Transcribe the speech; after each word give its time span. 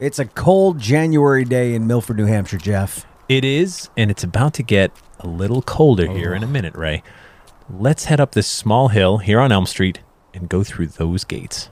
It's 0.00 0.18
a 0.18 0.24
cold 0.24 0.78
January 0.78 1.44
day 1.44 1.74
in 1.74 1.86
Milford, 1.86 2.16
New 2.16 2.24
Hampshire, 2.26 2.56
Jeff. 2.56 3.04
It 3.28 3.44
is, 3.44 3.90
and 3.96 4.10
it's 4.10 4.24
about 4.24 4.54
to 4.54 4.62
get 4.62 4.90
a 5.20 5.28
little 5.28 5.60
colder 5.62 6.10
here 6.10 6.34
in 6.34 6.42
a 6.42 6.46
minute, 6.46 6.74
Ray. 6.74 7.02
Let's 7.68 8.06
head 8.06 8.18
up 8.18 8.32
this 8.32 8.46
small 8.46 8.88
hill 8.88 9.18
here 9.18 9.38
on 9.38 9.52
Elm 9.52 9.66
Street 9.66 10.00
and 10.32 10.48
go 10.48 10.64
through 10.64 10.86
those 10.86 11.24
gates. 11.24 11.68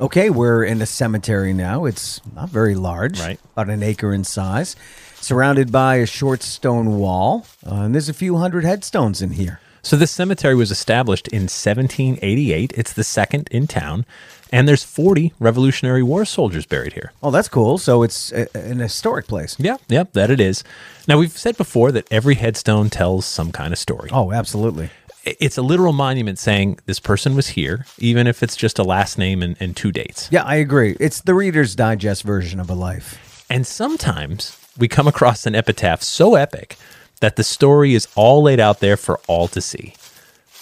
Okay, 0.00 0.30
we're 0.30 0.64
in 0.64 0.80
a 0.80 0.86
cemetery 0.86 1.52
now. 1.52 1.84
It's 1.86 2.20
not 2.34 2.48
very 2.50 2.74
large, 2.74 3.18
Right. 3.20 3.40
about 3.54 3.70
an 3.70 3.82
acre 3.82 4.12
in 4.14 4.24
size, 4.24 4.76
surrounded 5.20 5.72
by 5.72 5.96
a 5.96 6.06
short 6.06 6.42
stone 6.42 6.98
wall. 6.98 7.46
Uh, 7.66 7.74
and 7.82 7.94
there's 7.94 8.08
a 8.08 8.14
few 8.14 8.36
hundred 8.36 8.64
headstones 8.64 9.20
in 9.20 9.30
here. 9.32 9.60
So 9.82 9.96
this 9.96 10.10
cemetery 10.10 10.54
was 10.54 10.70
established 10.70 11.28
in 11.28 11.42
1788. 11.42 12.72
It's 12.76 12.92
the 12.92 13.04
second 13.04 13.48
in 13.50 13.66
town, 13.66 14.04
and 14.52 14.68
there's 14.68 14.84
40 14.84 15.32
Revolutionary 15.38 16.02
War 16.02 16.24
soldiers 16.24 16.66
buried 16.66 16.92
here. 16.92 17.12
Oh, 17.22 17.30
that's 17.30 17.48
cool. 17.48 17.78
So 17.78 18.02
it's 18.02 18.32
a, 18.32 18.46
an 18.56 18.78
historic 18.78 19.26
place. 19.26 19.56
Yeah, 19.58 19.76
yep, 19.88 20.12
that 20.12 20.30
it 20.30 20.40
is. 20.40 20.64
Now 21.08 21.18
we've 21.18 21.32
said 21.32 21.56
before 21.56 21.92
that 21.92 22.06
every 22.10 22.34
headstone 22.34 22.90
tells 22.90 23.26
some 23.26 23.52
kind 23.52 23.72
of 23.72 23.78
story. 23.78 24.10
Oh, 24.12 24.32
absolutely. 24.32 24.90
It's 25.24 25.58
a 25.58 25.62
literal 25.62 25.92
monument 25.92 26.38
saying 26.38 26.78
this 26.86 26.98
person 26.98 27.36
was 27.36 27.48
here, 27.48 27.84
even 27.98 28.26
if 28.26 28.42
it's 28.42 28.56
just 28.56 28.78
a 28.78 28.82
last 28.82 29.18
name 29.18 29.42
and, 29.42 29.56
and 29.60 29.76
two 29.76 29.92
dates. 29.92 30.28
Yeah, 30.30 30.44
I 30.44 30.56
agree. 30.56 30.96
It's 30.98 31.20
the 31.20 31.34
Reader's 31.34 31.74
Digest 31.74 32.22
version 32.22 32.58
of 32.58 32.70
a 32.70 32.74
life. 32.74 33.44
And 33.50 33.66
sometimes 33.66 34.58
we 34.78 34.88
come 34.88 35.06
across 35.06 35.44
an 35.44 35.54
epitaph 35.54 36.02
so 36.02 36.36
epic 36.36 36.76
that 37.20 37.36
the 37.36 37.44
story 37.44 37.94
is 37.94 38.08
all 38.14 38.42
laid 38.42 38.60
out 38.60 38.80
there 38.80 38.96
for 38.96 39.20
all 39.28 39.48
to 39.48 39.60
see. 39.60 39.94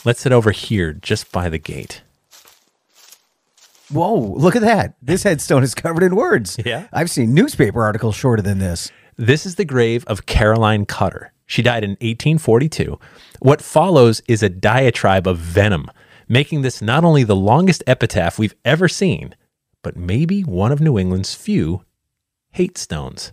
Let's 0.04 0.22
head 0.22 0.32
over 0.32 0.50
here 0.50 0.92
just 0.92 1.32
by 1.32 1.48
the 1.48 1.58
gate. 1.58 2.02
Whoa, 3.90 4.18
look 4.18 4.54
at 4.54 4.62
that. 4.62 4.94
This 5.00 5.22
headstone 5.22 5.62
is 5.62 5.74
covered 5.74 6.02
in 6.02 6.14
words. 6.14 6.58
Yeah. 6.64 6.88
I've 6.92 7.10
seen 7.10 7.32
newspaper 7.32 7.82
articles 7.82 8.16
shorter 8.16 8.42
than 8.42 8.58
this. 8.58 8.92
This 9.16 9.46
is 9.46 9.54
the 9.54 9.64
grave 9.64 10.04
of 10.06 10.26
Caroline 10.26 10.84
Cutter. 10.84 11.32
She 11.46 11.62
died 11.62 11.82
in 11.82 11.92
1842. 11.92 12.98
What 13.40 13.62
follows 13.62 14.20
is 14.28 14.42
a 14.42 14.50
diatribe 14.50 15.26
of 15.26 15.38
venom, 15.38 15.90
making 16.28 16.60
this 16.60 16.82
not 16.82 17.04
only 17.04 17.24
the 17.24 17.34
longest 17.34 17.82
epitaph 17.86 18.38
we've 18.38 18.54
ever 18.64 18.86
seen, 18.86 19.34
but 19.82 19.96
maybe 19.96 20.42
one 20.42 20.70
of 20.70 20.80
New 20.80 20.98
England's 20.98 21.34
few 21.34 21.82
hate 22.50 22.76
stones. 22.76 23.32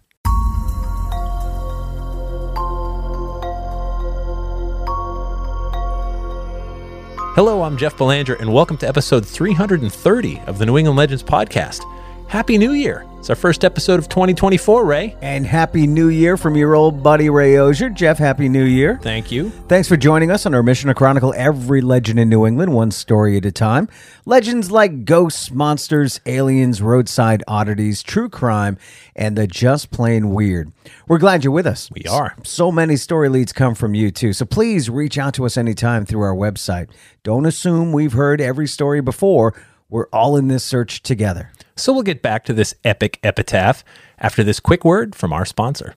Hello, 7.35 7.63
I'm 7.63 7.75
Jeff 7.75 7.97
Belanger, 7.97 8.35
and 8.35 8.53
welcome 8.53 8.77
to 8.77 8.87
episode 8.87 9.25
330 9.25 10.39
of 10.47 10.57
the 10.57 10.65
New 10.65 10.77
England 10.77 10.97
Legends 10.97 11.21
podcast. 11.21 11.83
Happy 12.27 12.57
New 12.57 12.73
Year! 12.73 13.05
It's 13.19 13.29
our 13.29 13.35
first 13.35 13.63
episode 13.63 13.97
of 13.97 14.09
2024, 14.09 14.85
Ray. 14.85 15.15
And 15.21 15.45
Happy 15.47 15.87
New 15.87 16.09
Year 16.09 16.37
from 16.37 16.55
your 16.55 16.75
old 16.75 17.01
buddy 17.01 17.29
Ray 17.29 17.57
Auger. 17.59 17.89
Jeff, 17.89 18.17
Happy 18.17 18.49
New 18.49 18.65
Year. 18.65 18.99
Thank 19.01 19.31
you. 19.31 19.49
Thanks 19.67 19.87
for 19.87 19.95
joining 19.97 20.29
us 20.31 20.45
on 20.45 20.53
our 20.53 20.61
mission 20.61 20.89
to 20.89 20.93
chronicle 20.93 21.33
every 21.37 21.81
legend 21.81 22.19
in 22.19 22.29
New 22.29 22.45
England, 22.45 22.73
one 22.73 22.91
story 22.91 23.37
at 23.37 23.45
a 23.45 23.51
time. 23.51 23.87
Legends 24.25 24.69
like 24.69 25.05
ghosts, 25.05 25.49
monsters, 25.49 26.19
aliens, 26.25 26.81
roadside 26.81 27.43
oddities, 27.47 28.03
true 28.03 28.29
crime, 28.29 28.77
and 29.15 29.35
the 29.35 29.47
just 29.47 29.89
plain 29.91 30.31
weird. 30.31 30.71
We're 31.07 31.19
glad 31.19 31.43
you're 31.43 31.53
with 31.53 31.67
us. 31.67 31.89
We 31.89 32.03
are. 32.03 32.35
So 32.43 32.71
many 32.71 32.95
story 32.97 33.29
leads 33.29 33.53
come 33.53 33.75
from 33.75 33.95
you, 33.95 34.11
too. 34.11 34.33
So 34.33 34.45
please 34.45 34.89
reach 34.89 35.17
out 35.17 35.33
to 35.35 35.45
us 35.45 35.57
anytime 35.57 36.05
through 36.05 36.21
our 36.21 36.35
website. 36.35 36.89
Don't 37.23 37.45
assume 37.45 37.91
we've 37.91 38.13
heard 38.13 38.41
every 38.41 38.67
story 38.67 39.01
before. 39.01 39.53
We're 39.89 40.07
all 40.11 40.35
in 40.35 40.47
this 40.47 40.63
search 40.63 41.01
together. 41.01 41.51
So 41.77 41.91
we'll 41.91 42.03
get 42.03 42.21
back 42.21 42.45
to 42.45 42.53
this 42.53 42.73
epic 42.85 43.19
epitaph 43.21 43.83
after 44.17 44.43
this 44.43 44.61
quick 44.61 44.85
word 44.85 45.13
from 45.13 45.33
our 45.33 45.45
sponsor. 45.45 45.93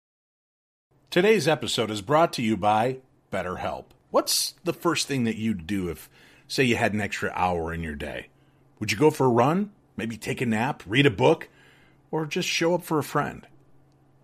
Today's 1.08 1.46
episode 1.46 1.90
is 1.90 2.02
brought 2.02 2.32
to 2.32 2.42
you 2.42 2.56
by 2.56 2.98
BetterHelp. 3.32 3.84
What's 4.10 4.54
the 4.64 4.72
first 4.72 5.06
thing 5.06 5.22
that 5.24 5.36
you'd 5.36 5.68
do 5.68 5.88
if, 5.88 6.10
say, 6.48 6.64
you 6.64 6.74
had 6.74 6.94
an 6.94 7.00
extra 7.00 7.30
hour 7.32 7.72
in 7.72 7.84
your 7.84 7.94
day? 7.94 8.26
Would 8.80 8.90
you 8.90 8.98
go 8.98 9.10
for 9.10 9.26
a 9.26 9.30
run? 9.30 9.70
Maybe 9.96 10.16
take 10.16 10.40
a 10.40 10.46
nap, 10.46 10.82
read 10.84 11.06
a 11.06 11.10
book, 11.10 11.48
or 12.10 12.26
just 12.26 12.48
show 12.48 12.74
up 12.74 12.82
for 12.82 12.98
a 12.98 13.04
friend? 13.04 13.46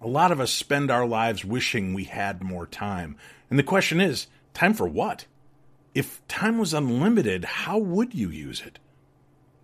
A 0.00 0.08
lot 0.08 0.32
of 0.32 0.40
us 0.40 0.50
spend 0.50 0.90
our 0.90 1.06
lives 1.06 1.44
wishing 1.44 1.94
we 1.94 2.04
had 2.04 2.42
more 2.42 2.66
time. 2.66 3.16
And 3.48 3.58
the 3.58 3.62
question 3.62 4.00
is 4.00 4.26
time 4.54 4.74
for 4.74 4.88
what? 4.88 5.26
If 5.94 6.26
time 6.26 6.58
was 6.58 6.74
unlimited, 6.74 7.44
how 7.44 7.78
would 7.78 8.12
you 8.12 8.28
use 8.28 8.60
it? 8.60 8.80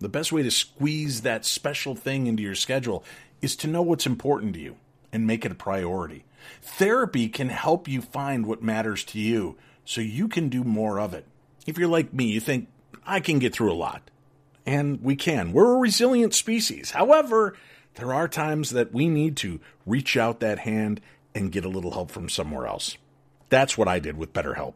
The 0.01 0.09
best 0.09 0.31
way 0.31 0.41
to 0.41 0.51
squeeze 0.51 1.21
that 1.21 1.45
special 1.45 1.95
thing 1.95 2.25
into 2.25 2.41
your 2.41 2.55
schedule 2.55 3.03
is 3.41 3.55
to 3.57 3.67
know 3.67 3.83
what's 3.83 4.07
important 4.07 4.55
to 4.55 4.59
you 4.59 4.75
and 5.13 5.27
make 5.27 5.45
it 5.45 5.51
a 5.51 5.55
priority. 5.55 6.25
Therapy 6.61 7.29
can 7.29 7.49
help 7.49 7.87
you 7.87 8.01
find 8.01 8.45
what 8.45 8.63
matters 8.63 9.03
to 9.05 9.19
you 9.19 9.57
so 9.85 10.01
you 10.01 10.27
can 10.27 10.49
do 10.49 10.63
more 10.63 10.99
of 10.99 11.13
it. 11.13 11.25
If 11.67 11.77
you're 11.77 11.87
like 11.87 12.13
me, 12.13 12.25
you 12.25 12.39
think, 12.39 12.67
I 13.05 13.19
can 13.19 13.39
get 13.39 13.53
through 13.53 13.71
a 13.71 13.73
lot. 13.73 14.09
And 14.65 15.01
we 15.03 15.15
can. 15.15 15.53
We're 15.53 15.75
a 15.75 15.79
resilient 15.79 16.33
species. 16.33 16.91
However, 16.91 17.55
there 17.95 18.13
are 18.13 18.27
times 18.27 18.71
that 18.71 18.93
we 18.93 19.07
need 19.07 19.37
to 19.37 19.59
reach 19.85 20.17
out 20.17 20.39
that 20.39 20.59
hand 20.59 21.01
and 21.35 21.51
get 21.51 21.65
a 21.65 21.69
little 21.69 21.91
help 21.91 22.09
from 22.11 22.29
somewhere 22.29 22.65
else. 22.65 22.97
That's 23.49 23.77
what 23.77 23.87
I 23.87 23.99
did 23.99 24.17
with 24.17 24.33
BetterHelp. 24.33 24.75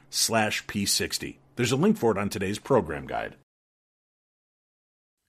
slash 0.11 0.65
p60 0.67 1.37
there's 1.55 1.71
a 1.71 1.75
link 1.75 1.97
for 1.97 2.11
it 2.11 2.17
on 2.17 2.29
today's 2.29 2.59
program 2.59 3.07
guide 3.07 3.35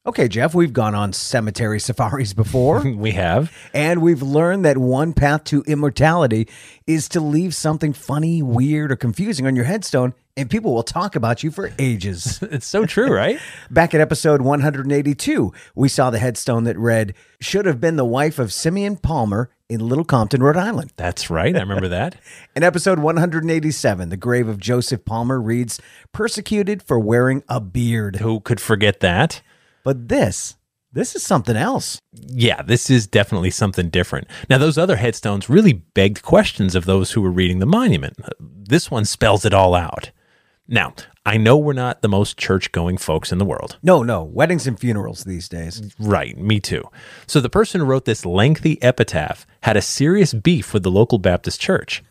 Okay, 0.04 0.26
Jeff, 0.26 0.52
we've 0.52 0.72
gone 0.72 0.96
on 0.96 1.12
cemetery 1.12 1.78
safaris 1.78 2.32
before. 2.32 2.82
We 3.02 3.12
have. 3.12 3.52
And 3.72 4.02
we've 4.02 4.20
learned 4.20 4.64
that 4.64 4.76
one 4.76 5.12
path 5.12 5.44
to 5.44 5.62
immortality 5.62 6.48
is 6.88 7.08
to 7.10 7.20
leave 7.20 7.54
something 7.54 7.92
funny, 7.92 8.42
weird, 8.42 8.90
or 8.90 8.96
confusing 8.96 9.46
on 9.46 9.54
your 9.54 9.64
headstone, 9.64 10.12
and 10.36 10.50
people 10.50 10.74
will 10.74 10.82
talk 10.82 11.14
about 11.14 11.44
you 11.44 11.52
for 11.52 11.70
ages. 11.78 12.40
It's 12.50 12.66
so 12.66 12.84
true, 12.84 13.12
right? 13.14 13.38
Back 13.70 13.94
in 13.94 14.00
episode 14.00 14.42
182, 14.42 15.52
we 15.76 15.88
saw 15.88 16.10
the 16.10 16.18
headstone 16.18 16.64
that 16.64 16.76
read, 16.76 17.14
Should 17.40 17.66
have 17.66 17.80
been 17.80 17.94
the 17.94 18.04
wife 18.04 18.40
of 18.40 18.52
Simeon 18.52 18.96
Palmer 18.96 19.50
in 19.72 19.88
Little 19.88 20.04
Compton, 20.04 20.42
Rhode 20.42 20.56
Island. 20.56 20.92
That's 20.96 21.30
right. 21.30 21.56
I 21.56 21.60
remember 21.60 21.88
that. 21.90 22.16
In 22.54 22.62
episode 22.62 22.98
187, 22.98 24.08
the 24.08 24.16
grave 24.16 24.48
of 24.48 24.58
Joseph 24.58 25.04
Palmer 25.04 25.40
reads, 25.40 25.80
Persecuted 26.12 26.82
for 26.82 26.98
wearing 26.98 27.42
a 27.48 27.60
beard. 27.60 28.16
Who 28.16 28.40
could 28.40 28.60
forget 28.60 29.00
that? 29.00 29.42
But 29.84 30.08
this, 30.08 30.56
this 30.92 31.16
is 31.16 31.22
something 31.22 31.56
else. 31.56 31.98
Yeah, 32.12 32.62
this 32.62 32.90
is 32.90 33.06
definitely 33.06 33.50
something 33.50 33.88
different. 33.88 34.28
Now, 34.50 34.58
those 34.58 34.78
other 34.78 34.96
headstones 34.96 35.48
really 35.48 35.72
begged 35.72 36.22
questions 36.22 36.74
of 36.74 36.84
those 36.84 37.12
who 37.12 37.22
were 37.22 37.32
reading 37.32 37.58
the 37.58 37.66
monument. 37.66 38.16
This 38.38 38.90
one 38.90 39.04
spells 39.04 39.44
it 39.44 39.54
all 39.54 39.74
out. 39.74 40.10
Now, 40.72 40.94
I 41.26 41.36
know 41.36 41.58
we're 41.58 41.74
not 41.74 42.00
the 42.00 42.08
most 42.08 42.38
church 42.38 42.72
going 42.72 42.96
folks 42.96 43.30
in 43.30 43.36
the 43.36 43.44
world. 43.44 43.76
No, 43.82 44.02
no, 44.02 44.22
weddings 44.22 44.66
and 44.66 44.80
funerals 44.80 45.24
these 45.24 45.46
days. 45.46 45.94
Right, 45.98 46.36
me 46.38 46.60
too. 46.60 46.88
So 47.26 47.40
the 47.40 47.50
person 47.50 47.82
who 47.82 47.86
wrote 47.86 48.06
this 48.06 48.24
lengthy 48.24 48.82
epitaph 48.82 49.46
had 49.60 49.76
a 49.76 49.82
serious 49.82 50.32
beef 50.32 50.72
with 50.72 50.82
the 50.82 50.90
local 50.90 51.18
Baptist 51.18 51.60
church. 51.60 52.02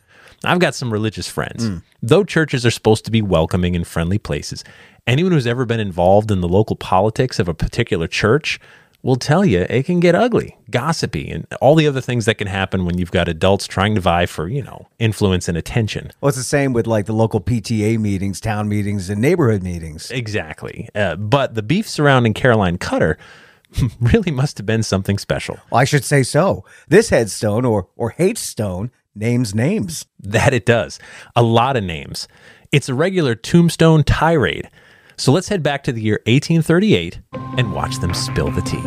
I've 0.44 0.60
got 0.60 0.76
some 0.76 0.94
religious 0.94 1.28
friends. 1.28 1.70
Mm. 1.70 1.82
Though 2.04 2.24
churches 2.24 2.64
are 2.64 2.72
supposed 2.72 3.04
to 3.06 3.12
be 3.12 3.24
welcoming 3.24 3.76
and 3.76 3.86
friendly 3.86 4.20
places, 4.20 4.64
anyone 5.08 5.32
who's 5.32 5.48
ever 5.48 5.66
been 5.66 5.80
involved 5.80 6.30
in 6.30 6.42
the 6.42 6.48
local 6.48 6.76
politics 6.76 7.40
of 7.40 7.48
a 7.48 7.56
particular 7.56 8.08
church 8.08 8.60
will 9.04 9.16
tell 9.16 9.44
you 9.44 9.66
it 9.70 9.86
can 9.86 10.00
get 10.00 10.16
ugly, 10.16 10.58
gossipy, 10.70 11.30
and 11.30 11.48
all 11.62 11.76
the 11.76 11.88
other 11.88 12.02
things 12.02 12.26
that 12.26 12.38
can 12.38 12.48
happen 12.48 12.86
when 12.86 12.98
you've 12.98 13.12
got 13.12 13.28
adults 13.28 13.68
trying 13.68 13.96
to 13.96 14.02
vie 14.02 14.26
for, 14.26 14.48
you 14.48 14.62
know, 14.62 14.88
influence 15.00 15.48
and 15.48 15.58
attention. 15.58 16.12
Well, 16.22 16.30
it's 16.30 16.38
the 16.38 16.44
same 16.44 16.74
with 16.74 16.88
like 16.88 17.06
the 17.06 17.14
local 17.14 17.42
PTA 17.42 18.00
meetings, 18.00 18.40
town 18.40 18.70
meetings, 18.70 19.10
and 19.10 19.22
neighborhood 19.22 19.64
meetings. 19.64 20.12
Exactly. 20.12 20.90
Uh, 20.94 21.16
but 21.16 21.56
the 21.56 21.64
beef 21.64 21.88
surrounding 21.88 22.34
Caroline 22.34 22.78
Cutter 22.78 23.18
really 24.00 24.32
must 24.32 24.58
have 24.58 24.66
been 24.66 24.84
something 24.84 25.18
special. 25.18 25.58
Well, 25.72 25.82
I 25.82 25.86
should 25.86 26.06
say 26.06 26.24
so. 26.24 26.66
This 26.88 27.10
headstone 27.10 27.66
or 27.66 27.88
or 27.96 28.12
hate 28.12 28.38
stone 28.38 28.92
names 29.16 29.56
names. 29.56 30.06
That 30.20 30.54
it 30.54 30.66
does. 30.66 31.00
A 31.36 31.44
lot 31.44 31.78
of 31.78 31.84
names. 31.84 32.28
It's 32.72 32.90
a 32.90 32.94
regular 32.94 33.36
tombstone 33.36 34.04
tirade. 34.04 34.70
So 35.18 35.32
let's 35.32 35.50
head 35.50 35.64
back 35.64 35.84
to 35.84 35.92
the 35.92 36.02
year 36.02 36.22
1838 36.26 37.20
and 37.58 37.74
watch 37.74 38.00
them 38.00 38.14
spill 38.14 38.52
the 38.52 38.62
tea. 38.62 38.84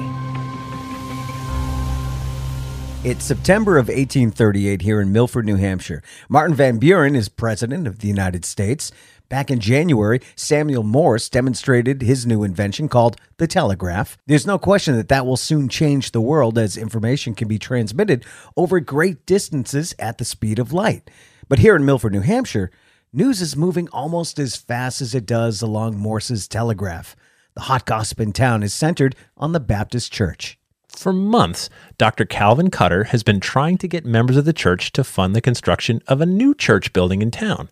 It's 3.04 3.24
September 3.24 3.76
of 3.76 3.88
1838 3.88 4.80
here 4.80 4.98
in 4.98 5.12
Milford, 5.12 5.44
New 5.44 5.56
Hampshire. 5.56 6.02
Martin 6.30 6.56
Van 6.56 6.78
Buren 6.78 7.14
is 7.14 7.28
president 7.28 7.86
of 7.86 7.98
the 7.98 8.08
United 8.08 8.46
States. 8.46 8.90
Back 9.28 9.50
in 9.50 9.60
January, 9.60 10.20
Samuel 10.36 10.84
Morse 10.84 11.28
demonstrated 11.28 12.00
his 12.00 12.24
new 12.24 12.44
invention 12.44 12.88
called 12.88 13.16
the 13.36 13.46
telegraph. 13.46 14.16
There's 14.26 14.46
no 14.46 14.58
question 14.58 14.96
that 14.96 15.08
that 15.10 15.26
will 15.26 15.36
soon 15.36 15.68
change 15.68 16.12
the 16.12 16.20
world 16.22 16.56
as 16.56 16.78
information 16.78 17.34
can 17.34 17.46
be 17.46 17.58
transmitted 17.58 18.24
over 18.56 18.80
great 18.80 19.26
distances 19.26 19.94
at 19.98 20.16
the 20.16 20.24
speed 20.24 20.58
of 20.58 20.72
light. 20.72 21.10
But 21.46 21.58
here 21.58 21.76
in 21.76 21.84
Milford, 21.84 22.12
New 22.12 22.20
Hampshire, 22.20 22.70
news 23.14 23.40
is 23.40 23.56
moving 23.56 23.88
almost 23.90 24.38
as 24.38 24.56
fast 24.56 25.00
as 25.00 25.14
it 25.14 25.24
does 25.24 25.62
along 25.62 25.96
Morse's 25.96 26.48
telegraph. 26.48 27.14
The 27.54 27.62
hot 27.62 27.86
gossip 27.86 28.20
in 28.20 28.32
town 28.32 28.64
is 28.64 28.74
centered 28.74 29.14
on 29.36 29.52
the 29.52 29.60
Baptist 29.60 30.12
Church. 30.12 30.58
For 30.88 31.12
months, 31.12 31.70
Dr. 31.96 32.24
Calvin 32.24 32.70
Cutter 32.70 33.04
has 33.04 33.22
been 33.22 33.40
trying 33.40 33.78
to 33.78 33.88
get 33.88 34.04
members 34.04 34.36
of 34.36 34.44
the 34.44 34.52
church 34.52 34.90
to 34.92 35.04
fund 35.04 35.34
the 35.34 35.40
construction 35.40 36.00
of 36.08 36.20
a 36.20 36.26
new 36.26 36.54
church 36.54 36.92
building 36.92 37.22
in 37.22 37.30
town. 37.30 37.68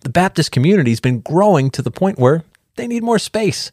The 0.00 0.10
Baptist 0.10 0.52
community's 0.52 1.00
been 1.00 1.20
growing 1.20 1.70
to 1.70 1.82
the 1.82 1.90
point 1.90 2.18
where 2.18 2.44
they 2.76 2.86
need 2.86 3.02
more 3.02 3.18
space. 3.18 3.72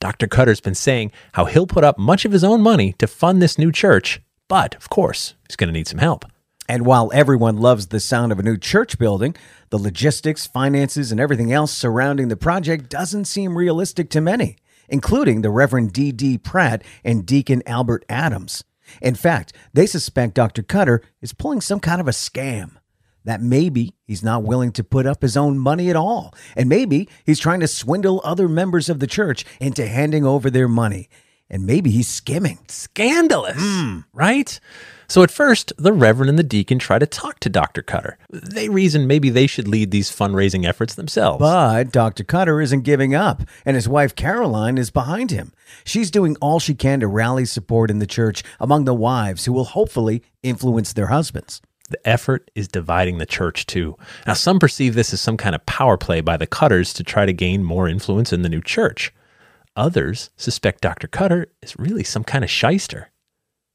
Dr. 0.00 0.26
Cutter's 0.26 0.60
been 0.60 0.74
saying 0.74 1.12
how 1.32 1.46
he'll 1.46 1.66
put 1.66 1.84
up 1.84 1.98
much 1.98 2.24
of 2.24 2.32
his 2.32 2.44
own 2.44 2.60
money 2.60 2.94
to 2.98 3.06
fund 3.06 3.40
this 3.40 3.58
new 3.58 3.72
church, 3.72 4.20
but 4.48 4.74
of 4.74 4.90
course, 4.90 5.34
he's 5.48 5.56
going 5.56 5.68
to 5.68 5.72
need 5.72 5.88
some 5.88 6.00
help. 6.00 6.26
And 6.68 6.86
while 6.86 7.10
everyone 7.12 7.56
loves 7.56 7.88
the 7.88 8.00
sound 8.00 8.32
of 8.32 8.38
a 8.38 8.42
new 8.42 8.56
church 8.56 8.98
building, 8.98 9.34
the 9.70 9.78
logistics, 9.78 10.46
finances, 10.46 11.10
and 11.10 11.20
everything 11.20 11.52
else 11.52 11.72
surrounding 11.72 12.28
the 12.28 12.36
project 12.36 12.88
doesn't 12.88 13.24
seem 13.24 13.58
realistic 13.58 14.10
to 14.10 14.20
many, 14.20 14.56
including 14.88 15.42
the 15.42 15.50
Reverend 15.50 15.92
D. 15.92 16.12
D. 16.12 16.38
Pratt 16.38 16.82
and 17.04 17.26
Deacon 17.26 17.62
Albert 17.66 18.04
Adams. 18.08 18.64
In 19.00 19.14
fact, 19.14 19.52
they 19.72 19.86
suspect 19.86 20.34
Dr. 20.34 20.62
Cutter 20.62 21.02
is 21.20 21.32
pulling 21.32 21.60
some 21.60 21.80
kind 21.80 22.00
of 22.00 22.08
a 22.08 22.12
scam. 22.12 22.76
That 23.24 23.40
maybe 23.40 23.94
he's 24.04 24.24
not 24.24 24.42
willing 24.42 24.72
to 24.72 24.82
put 24.82 25.06
up 25.06 25.22
his 25.22 25.36
own 25.36 25.56
money 25.56 25.88
at 25.90 25.96
all. 25.96 26.34
And 26.56 26.68
maybe 26.68 27.08
he's 27.24 27.38
trying 27.38 27.60
to 27.60 27.68
swindle 27.68 28.20
other 28.24 28.48
members 28.48 28.88
of 28.88 28.98
the 28.98 29.06
church 29.06 29.44
into 29.60 29.86
handing 29.86 30.26
over 30.26 30.50
their 30.50 30.66
money. 30.66 31.08
And 31.48 31.64
maybe 31.64 31.90
he's 31.90 32.08
skimming. 32.08 32.58
Scandalous, 32.66 33.56
hmm. 33.56 34.00
right? 34.12 34.58
So 35.12 35.22
at 35.22 35.30
first, 35.30 35.74
the 35.76 35.92
Reverend 35.92 36.30
and 36.30 36.38
the 36.38 36.42
deacon 36.42 36.78
try 36.78 36.98
to 36.98 37.04
talk 37.04 37.38
to 37.40 37.50
Dr. 37.50 37.82
Cutter. 37.82 38.16
They 38.30 38.70
reason 38.70 39.06
maybe 39.06 39.28
they 39.28 39.46
should 39.46 39.68
lead 39.68 39.90
these 39.90 40.10
fundraising 40.10 40.64
efforts 40.64 40.94
themselves. 40.94 41.38
But 41.38 41.92
Dr. 41.92 42.24
Cutter 42.24 42.62
isn't 42.62 42.80
giving 42.80 43.14
up, 43.14 43.42
and 43.66 43.74
his 43.76 43.86
wife 43.86 44.14
Caroline 44.16 44.78
is 44.78 44.90
behind 44.90 45.30
him. 45.30 45.52
She's 45.84 46.10
doing 46.10 46.34
all 46.40 46.60
she 46.60 46.74
can 46.74 47.00
to 47.00 47.06
rally 47.06 47.44
support 47.44 47.90
in 47.90 47.98
the 47.98 48.06
church 48.06 48.42
among 48.58 48.86
the 48.86 48.94
wives 48.94 49.44
who 49.44 49.52
will 49.52 49.66
hopefully 49.66 50.22
influence 50.42 50.94
their 50.94 51.08
husbands. 51.08 51.60
the 51.90 52.08
effort 52.08 52.50
is 52.54 52.66
dividing 52.66 53.18
the 53.18 53.26
church 53.26 53.66
too. 53.66 53.98
Now, 54.26 54.32
some 54.32 54.58
perceive 54.58 54.94
this 54.94 55.12
as 55.12 55.20
some 55.20 55.36
kind 55.36 55.54
of 55.54 55.66
power 55.66 55.98
play 55.98 56.22
by 56.22 56.38
the 56.38 56.46
Cutters 56.46 56.94
to 56.94 57.04
try 57.04 57.26
to 57.26 57.34
gain 57.34 57.64
more 57.64 57.86
influence 57.86 58.32
in 58.32 58.40
the 58.40 58.48
new 58.48 58.62
church. 58.62 59.12
Others 59.76 60.30
suspect 60.38 60.80
Dr. 60.80 61.06
Cutter 61.06 61.48
is 61.60 61.78
really 61.78 62.02
some 62.02 62.24
kind 62.24 62.44
of 62.44 62.48
shyster. 62.48 63.10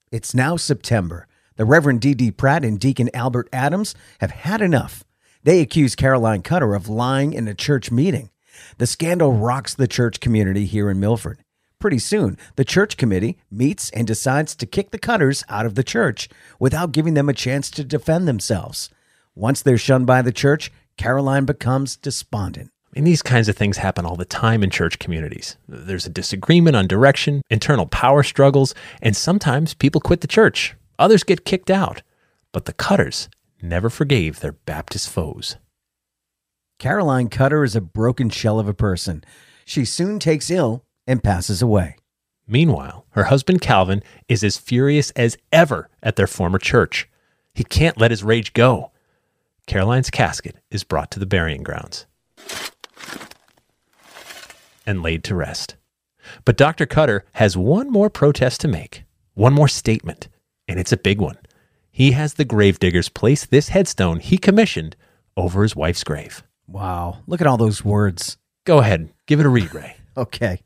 It's 0.09 0.33
now 0.33 0.55
September. 0.55 1.26
The 1.57 1.65
Reverend 1.65 2.01
D. 2.01 2.13
D. 2.13 2.31
Pratt 2.31 2.63
and 2.63 2.79
Deacon 2.79 3.09
Albert 3.13 3.49
Adams 3.51 3.95
have 4.19 4.31
had 4.31 4.61
enough. 4.61 5.03
They 5.43 5.59
accuse 5.59 5.95
Caroline 5.95 6.43
Cutter 6.43 6.75
of 6.75 6.87
lying 6.87 7.33
in 7.33 7.47
a 7.47 7.55
church 7.55 7.91
meeting. 7.91 8.29
The 8.77 8.87
scandal 8.87 9.33
rocks 9.33 9.73
the 9.73 9.87
church 9.87 10.19
community 10.19 10.65
here 10.65 10.89
in 10.89 10.99
Milford. 10.99 11.39
Pretty 11.79 11.99
soon, 11.99 12.37
the 12.55 12.65
church 12.65 12.95
committee 12.95 13.37
meets 13.51 13.89
and 13.91 14.07
decides 14.07 14.55
to 14.55 14.65
kick 14.65 14.91
the 14.91 14.99
Cutters 14.99 15.43
out 15.49 15.65
of 15.65 15.75
the 15.75 15.83
church 15.83 16.29
without 16.59 16.91
giving 16.91 17.15
them 17.15 17.29
a 17.29 17.33
chance 17.33 17.69
to 17.71 17.83
defend 17.83 18.27
themselves. 18.27 18.89
Once 19.35 19.61
they're 19.61 19.77
shunned 19.77 20.07
by 20.07 20.21
the 20.21 20.31
church, 20.31 20.71
Caroline 20.97 21.45
becomes 21.45 21.95
despondent. 21.95 22.71
Mean, 22.93 23.03
these 23.03 23.21
kinds 23.21 23.47
of 23.47 23.55
things 23.55 23.77
happen 23.77 24.05
all 24.05 24.15
the 24.15 24.25
time 24.25 24.63
in 24.63 24.71
church 24.71 24.97
communities. 24.97 25.57
There's 25.67 26.07
a 26.07 26.09
disagreement 26.09 26.75
on 26.75 26.87
direction, 26.87 27.43
internal 27.49 27.85
power 27.85 28.23
struggles, 28.23 28.73
and 29.01 29.15
sometimes 29.15 29.75
people 29.75 30.01
quit 30.01 30.21
the 30.21 30.27
church. 30.27 30.75
Others 30.99 31.23
get 31.23 31.45
kicked 31.45 31.69
out. 31.69 32.01
But 32.51 32.65
the 32.65 32.73
Cutters 32.73 33.29
never 33.61 33.89
forgave 33.89 34.39
their 34.39 34.53
Baptist 34.53 35.09
foes. 35.09 35.57
Caroline 36.79 37.29
Cutter 37.29 37.63
is 37.63 37.75
a 37.75 37.81
broken 37.81 38.29
shell 38.29 38.59
of 38.59 38.67
a 38.67 38.73
person. 38.73 39.23
She 39.65 39.83
soon 39.85 40.19
takes 40.19 40.49
ill 40.49 40.83
and 41.05 41.23
passes 41.23 41.61
away. 41.61 41.97
Meanwhile, 42.47 43.05
her 43.11 43.25
husband 43.25 43.61
Calvin 43.61 44.01
is 44.29 44.43
as 44.43 44.57
furious 44.57 45.11
as 45.11 45.37
ever 45.51 45.89
at 46.01 46.15
their 46.15 46.27
former 46.27 46.59
church. 46.59 47.09
He 47.53 47.63
can't 47.63 47.97
let 47.97 48.11
his 48.11 48.23
rage 48.23 48.53
go. 48.53 48.91
Caroline's 49.65 50.09
casket 50.09 50.55
is 50.71 50.83
brought 50.83 51.11
to 51.11 51.19
the 51.19 51.25
burying 51.25 51.63
grounds 51.63 52.05
and 54.85 55.03
laid 55.03 55.23
to 55.25 55.35
rest. 55.35 55.75
But 56.45 56.57
Dr. 56.57 56.85
Cutter 56.85 57.25
has 57.33 57.57
one 57.57 57.91
more 57.91 58.09
protest 58.09 58.61
to 58.61 58.67
make, 58.67 59.03
one 59.33 59.53
more 59.53 59.67
statement, 59.67 60.29
and 60.67 60.79
it's 60.79 60.91
a 60.91 60.97
big 60.97 61.19
one. 61.19 61.37
He 61.91 62.11
has 62.11 62.35
the 62.35 62.45
gravediggers 62.45 63.09
place 63.09 63.45
this 63.45 63.69
headstone 63.69 64.19
he 64.19 64.37
commissioned 64.37 64.95
over 65.35 65.63
his 65.63 65.75
wife's 65.75 66.03
grave. 66.03 66.43
Wow, 66.67 67.19
look 67.27 67.41
at 67.41 67.47
all 67.47 67.57
those 67.57 67.83
words. 67.85 68.37
Go 68.65 68.79
ahead, 68.79 69.09
give 69.25 69.39
it 69.39 69.45
a 69.45 69.49
read, 69.49 69.73
Ray. 69.73 69.95
Okay. 70.17 70.61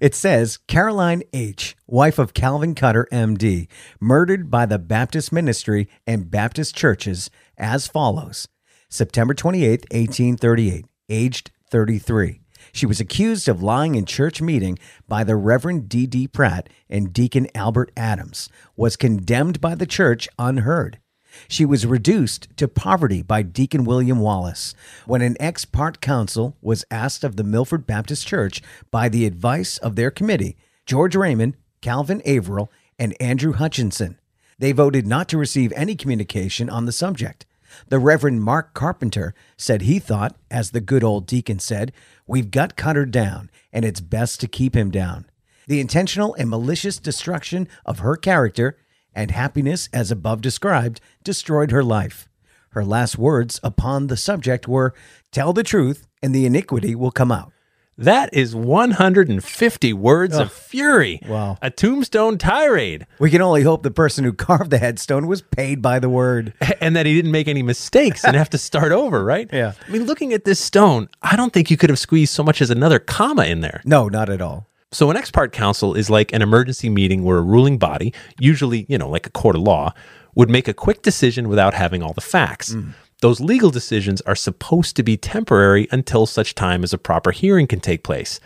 It 0.00 0.14
says 0.14 0.56
Caroline 0.66 1.24
H., 1.34 1.76
wife 1.86 2.18
of 2.18 2.32
Calvin 2.32 2.74
Cutter, 2.74 3.06
MD, 3.12 3.68
murdered 4.00 4.50
by 4.50 4.64
the 4.64 4.78
Baptist 4.78 5.30
ministry 5.30 5.90
and 6.06 6.30
Baptist 6.30 6.74
churches 6.74 7.30
as 7.58 7.86
follows 7.86 8.48
September 8.88 9.34
28, 9.34 9.82
1838, 9.92 10.86
aged 11.10 11.50
33. 11.70 12.40
She 12.74 12.86
was 12.86 12.98
accused 12.98 13.48
of 13.48 13.62
lying 13.62 13.94
in 13.94 14.04
church 14.04 14.42
meeting 14.42 14.80
by 15.06 15.22
the 15.22 15.36
Reverend 15.36 15.88
D. 15.88 16.08
D. 16.08 16.26
Pratt 16.26 16.68
and 16.90 17.12
Deacon 17.12 17.46
Albert 17.54 17.92
Adams, 17.96 18.48
was 18.74 18.96
condemned 18.96 19.60
by 19.60 19.76
the 19.76 19.86
church 19.86 20.28
unheard. 20.40 20.98
She 21.46 21.64
was 21.64 21.86
reduced 21.86 22.48
to 22.56 22.66
poverty 22.66 23.22
by 23.22 23.42
Deacon 23.42 23.84
William 23.84 24.18
Wallace 24.18 24.74
when 25.06 25.22
an 25.22 25.36
ex 25.38 25.64
part 25.64 26.00
council 26.00 26.56
was 26.60 26.84
asked 26.90 27.22
of 27.22 27.36
the 27.36 27.44
Milford 27.44 27.86
Baptist 27.86 28.26
Church 28.26 28.60
by 28.90 29.08
the 29.08 29.24
advice 29.24 29.78
of 29.78 29.94
their 29.94 30.10
committee, 30.10 30.56
George 30.84 31.14
Raymond, 31.14 31.56
Calvin 31.80 32.22
Averill, 32.24 32.72
and 32.98 33.14
Andrew 33.20 33.52
Hutchinson. 33.52 34.18
They 34.58 34.72
voted 34.72 35.06
not 35.06 35.28
to 35.28 35.38
receive 35.38 35.72
any 35.76 35.94
communication 35.94 36.68
on 36.68 36.86
the 36.86 36.92
subject. 36.92 37.46
The 37.88 37.98
Reverend 37.98 38.42
Mark 38.42 38.74
Carpenter 38.74 39.34
said 39.56 39.82
he 39.82 39.98
thought, 39.98 40.36
as 40.50 40.70
the 40.70 40.80
good 40.80 41.04
old 41.04 41.26
deacon 41.26 41.58
said, 41.58 41.92
We've 42.26 42.50
got 42.50 42.76
Cutter 42.76 43.06
down, 43.06 43.50
and 43.72 43.84
it's 43.84 44.00
best 44.00 44.40
to 44.40 44.48
keep 44.48 44.76
him 44.76 44.90
down. 44.90 45.26
The 45.66 45.80
intentional 45.80 46.34
and 46.34 46.50
malicious 46.50 46.98
destruction 46.98 47.68
of 47.86 48.00
her 48.00 48.16
character 48.16 48.76
and 49.14 49.30
happiness, 49.30 49.88
as 49.92 50.10
above 50.10 50.40
described, 50.40 51.00
destroyed 51.22 51.70
her 51.70 51.84
life. 51.84 52.28
Her 52.70 52.84
last 52.84 53.16
words 53.16 53.60
upon 53.62 54.08
the 54.08 54.16
subject 54.16 54.66
were, 54.66 54.94
Tell 55.30 55.52
the 55.52 55.62
truth, 55.62 56.06
and 56.22 56.34
the 56.34 56.44
iniquity 56.44 56.94
will 56.94 57.12
come 57.12 57.30
out. 57.30 57.53
That 57.96 58.34
is 58.34 58.54
150 58.56 59.92
words 59.92 60.36
of 60.36 60.52
fury. 60.52 61.20
Wow. 61.28 61.58
A 61.62 61.70
tombstone 61.70 62.38
tirade. 62.38 63.06
We 63.18 63.30
can 63.30 63.40
only 63.40 63.62
hope 63.62 63.82
the 63.82 63.90
person 63.90 64.24
who 64.24 64.32
carved 64.32 64.70
the 64.70 64.78
headstone 64.78 65.26
was 65.26 65.42
paid 65.42 65.80
by 65.80 65.98
the 65.98 66.08
word. 66.08 66.52
And 66.80 66.96
that 66.96 67.06
he 67.06 67.14
didn't 67.14 67.30
make 67.30 67.48
any 67.48 67.62
mistakes 67.62 68.24
and 68.24 68.36
have 68.36 68.50
to 68.50 68.58
start 68.58 68.92
over, 68.92 69.24
right? 69.24 69.48
Yeah. 69.52 69.72
I 69.86 69.90
mean, 69.90 70.04
looking 70.04 70.32
at 70.32 70.44
this 70.44 70.60
stone, 70.60 71.08
I 71.22 71.34
don't 71.36 71.52
think 71.52 71.70
you 71.70 71.76
could 71.76 71.88
have 71.88 71.98
squeezed 71.98 72.34
so 72.34 72.42
much 72.42 72.60
as 72.60 72.68
another 72.68 72.98
comma 72.98 73.44
in 73.44 73.60
there. 73.60 73.80
No, 73.84 74.08
not 74.08 74.28
at 74.28 74.42
all. 74.42 74.66
So 74.92 75.10
an 75.10 75.16
ex 75.16 75.30
part 75.30 75.52
council 75.52 75.94
is 75.94 76.10
like 76.10 76.32
an 76.32 76.42
emergency 76.42 76.90
meeting 76.90 77.24
where 77.24 77.38
a 77.38 77.42
ruling 77.42 77.78
body, 77.78 78.12
usually, 78.38 78.86
you 78.88 78.98
know, 78.98 79.08
like 79.08 79.26
a 79.26 79.30
court 79.30 79.56
of 79.56 79.62
law, 79.62 79.94
would 80.34 80.50
make 80.50 80.68
a 80.68 80.74
quick 80.74 81.02
decision 81.02 81.48
without 81.48 81.74
having 81.74 82.02
all 82.02 82.12
the 82.12 82.20
facts. 82.20 82.74
Mm. 82.74 82.92
Those 83.24 83.40
legal 83.40 83.70
decisions 83.70 84.20
are 84.26 84.34
supposed 84.34 84.96
to 84.96 85.02
be 85.02 85.16
temporary 85.16 85.88
until 85.90 86.26
such 86.26 86.54
time 86.54 86.84
as 86.84 86.92
a 86.92 86.98
proper 86.98 87.30
hearing 87.30 87.66
can 87.66 87.80
take 87.80 88.04
place. 88.04 88.38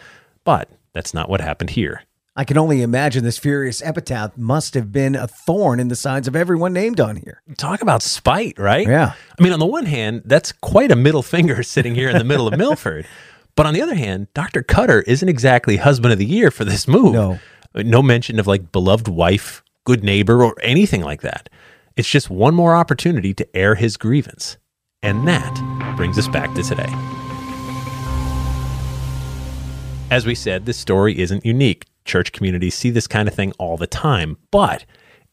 But 0.45 0.71
that's 0.93 1.13
not 1.13 1.29
what 1.29 1.41
happened 1.41 1.71
here. 1.71 2.03
I 2.37 2.45
can 2.45 2.57
only 2.57 2.83
imagine 2.83 3.25
this 3.25 3.39
furious 3.39 3.83
epitaph 3.83 4.37
must 4.37 4.75
have 4.75 4.93
been 4.93 5.17
a 5.17 5.27
thorn 5.27 5.81
in 5.81 5.89
the 5.89 5.97
sides 5.97 6.29
of 6.29 6.37
everyone 6.37 6.73
named 6.73 7.01
on 7.01 7.17
here. 7.17 7.43
Talk 7.57 7.83
about 7.83 8.03
spite, 8.03 8.57
right? 8.57 8.87
Yeah. 8.87 9.15
I 9.37 9.43
mean, 9.43 9.53
on 9.53 9.59
the 9.59 9.67
one 9.67 9.87
hand, 9.87 10.23
that's 10.25 10.53
quite 10.53 10.93
a 10.93 10.97
middle 10.97 11.25
finger 11.25 11.61
sitting 11.65 11.97
here 11.97 12.09
in 12.09 12.17
the 12.17 12.23
middle 12.23 12.47
of 12.47 12.57
Milford. 12.57 13.05
But 13.57 13.67
on 13.67 13.75
the 13.75 13.83
other 13.83 13.97
hand, 13.97 14.29
Dr. 14.33 14.63
Cutter 14.63 15.01
isn't 15.09 15.29
exactly 15.29 15.79
husband 15.79 16.13
of 16.13 16.21
the 16.21 16.25
year 16.25 16.53
for 16.53 16.65
this 16.65 16.87
move. 16.87 17.15
No. 17.15 17.41
No 17.75 18.01
mention 18.01 18.39
of 18.39 18.47
like 18.47 18.71
beloved 18.71 19.09
wife, 19.09 19.65
good 19.83 20.05
neighbor, 20.05 20.45
or 20.45 20.55
anything 20.63 21.01
like 21.03 21.23
that. 21.23 21.49
It's 21.97 22.09
just 22.09 22.31
one 22.31 22.55
more 22.55 22.77
opportunity 22.77 23.35
to 23.35 23.57
air 23.57 23.75
his 23.75 23.97
grievance. 23.97 24.57
And 25.03 25.29
that 25.29 25.95
brings 25.97 26.19
us 26.19 26.27
back 26.29 26.53
to 26.55 26.63
today. 26.63 26.89
As 30.11 30.27
we 30.27 30.35
said, 30.35 30.67
this 30.67 30.77
story 30.77 31.19
isn't 31.19 31.45
unique. 31.45 31.85
Church 32.05 32.33
communities 32.33 32.75
see 32.75 32.91
this 32.91 33.07
kind 33.07 33.29
of 33.29 33.35
thing 33.35 33.53
all 33.59 33.77
the 33.77 33.87
time, 33.87 34.39
but 34.51 34.85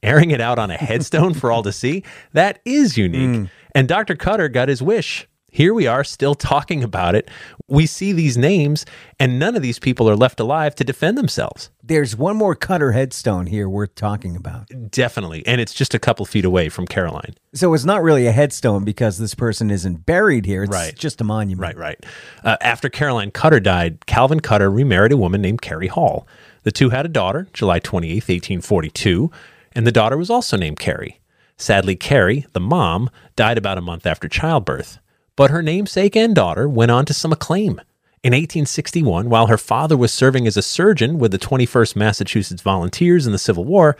airing 0.04 0.32
it 0.32 0.42
out 0.42 0.60
on 0.60 0.70
a 0.70 0.78
headstone 0.78 1.34
for 1.34 1.52
all 1.52 1.64
to 1.64 1.72
see, 1.72 2.04
that 2.34 2.60
is 2.66 2.98
unique. 2.98 3.36
Hmm. 3.36 3.46
And 3.74 3.88
Dr. 3.88 4.16
Cutter 4.16 4.50
got 4.50 4.70
his 4.70 4.82
wish. 4.82 5.28
Here 5.56 5.74
we 5.74 5.88
are 5.88 6.04
still 6.04 6.36
talking 6.52 6.84
about 6.84 7.16
it. 7.16 7.30
We 7.70 7.86
see 7.86 8.12
these 8.12 8.38
names, 8.38 8.86
and 9.22 9.40
none 9.40 9.56
of 9.56 9.62
these 9.62 9.80
people 9.80 10.10
are 10.10 10.16
left 10.18 10.42
alive 10.42 10.76
to 10.76 10.84
defend 10.84 11.18
themselves. 11.18 11.70
There's 11.82 12.14
one 12.18 12.36
more 12.36 12.56
Cutter 12.56 12.92
headstone 12.92 13.46
here 13.46 13.70
worth 13.70 13.96
talking 13.96 14.36
about. 14.36 14.68
Definitely. 14.92 15.48
And 15.48 15.62
it's 15.62 15.74
just 15.74 15.94
a 15.94 16.00
couple 16.00 16.26
feet 16.26 16.44
away 16.44 16.68
from 16.68 16.86
Caroline. 16.86 17.36
So 17.54 17.74
it's 17.74 17.86
not 17.86 18.04
really 18.04 18.28
a 18.28 18.34
headstone 18.34 18.84
because 18.84 19.18
this 19.18 19.34
person 19.34 19.72
isn't 19.72 20.06
buried 20.06 20.46
here. 20.46 20.64
It's 20.64 20.74
Right. 20.74 20.94
just 20.94 21.22
a 21.22 21.24
monument. 21.24 21.62
Right, 21.62 21.78
right. 21.78 22.06
Uh, 22.44 22.58
after 22.60 22.90
Caroline 22.90 23.32
Cutter 23.32 23.62
died, 23.62 24.06
Calvin 24.08 24.42
Cutter 24.42 24.70
remarried 24.70 25.14
a 25.14 25.18
woman 25.18 25.42
named 25.42 25.62
Carrie 25.62 25.88
Hall. 25.88 26.28
The 26.64 26.72
two 26.74 26.90
had 26.90 27.06
a 27.06 27.10
daughter, 27.10 27.48
July 27.54 27.80
28th, 27.80 28.28
1842, 28.28 29.32
and 29.72 29.88
the 29.88 29.92
daughter 29.94 30.18
was 30.18 30.30
also 30.30 30.58
named 30.58 30.80
Carrie. 30.80 31.22
Sadly, 31.56 31.96
Carrie, 31.96 32.46
the 32.52 32.60
mom, 32.60 33.10
died 33.38 33.58
about 33.58 33.78
a 33.78 33.82
month 33.82 34.06
after 34.06 34.28
childbirth, 34.28 35.00
but 35.36 35.52
her 35.52 35.62
namesake 35.62 36.16
and 36.16 36.36
daughter 36.36 36.68
went 36.68 36.92
on 36.92 37.06
to 37.06 37.14
some 37.14 37.32
acclaim. 37.32 37.82
In 38.24 38.32
1861, 38.32 39.30
while 39.30 39.48
her 39.48 39.58
father 39.58 39.96
was 39.96 40.12
serving 40.12 40.48
as 40.48 40.58
a 40.58 40.62
surgeon 40.62 41.20
with 41.20 41.32
the 41.32 41.38
21st 41.38 41.96
Massachusetts 41.96 42.62
Volunteers 42.62 43.28
in 43.28 43.32
the 43.32 43.38
Civil 43.38 43.66
War, 43.66 43.96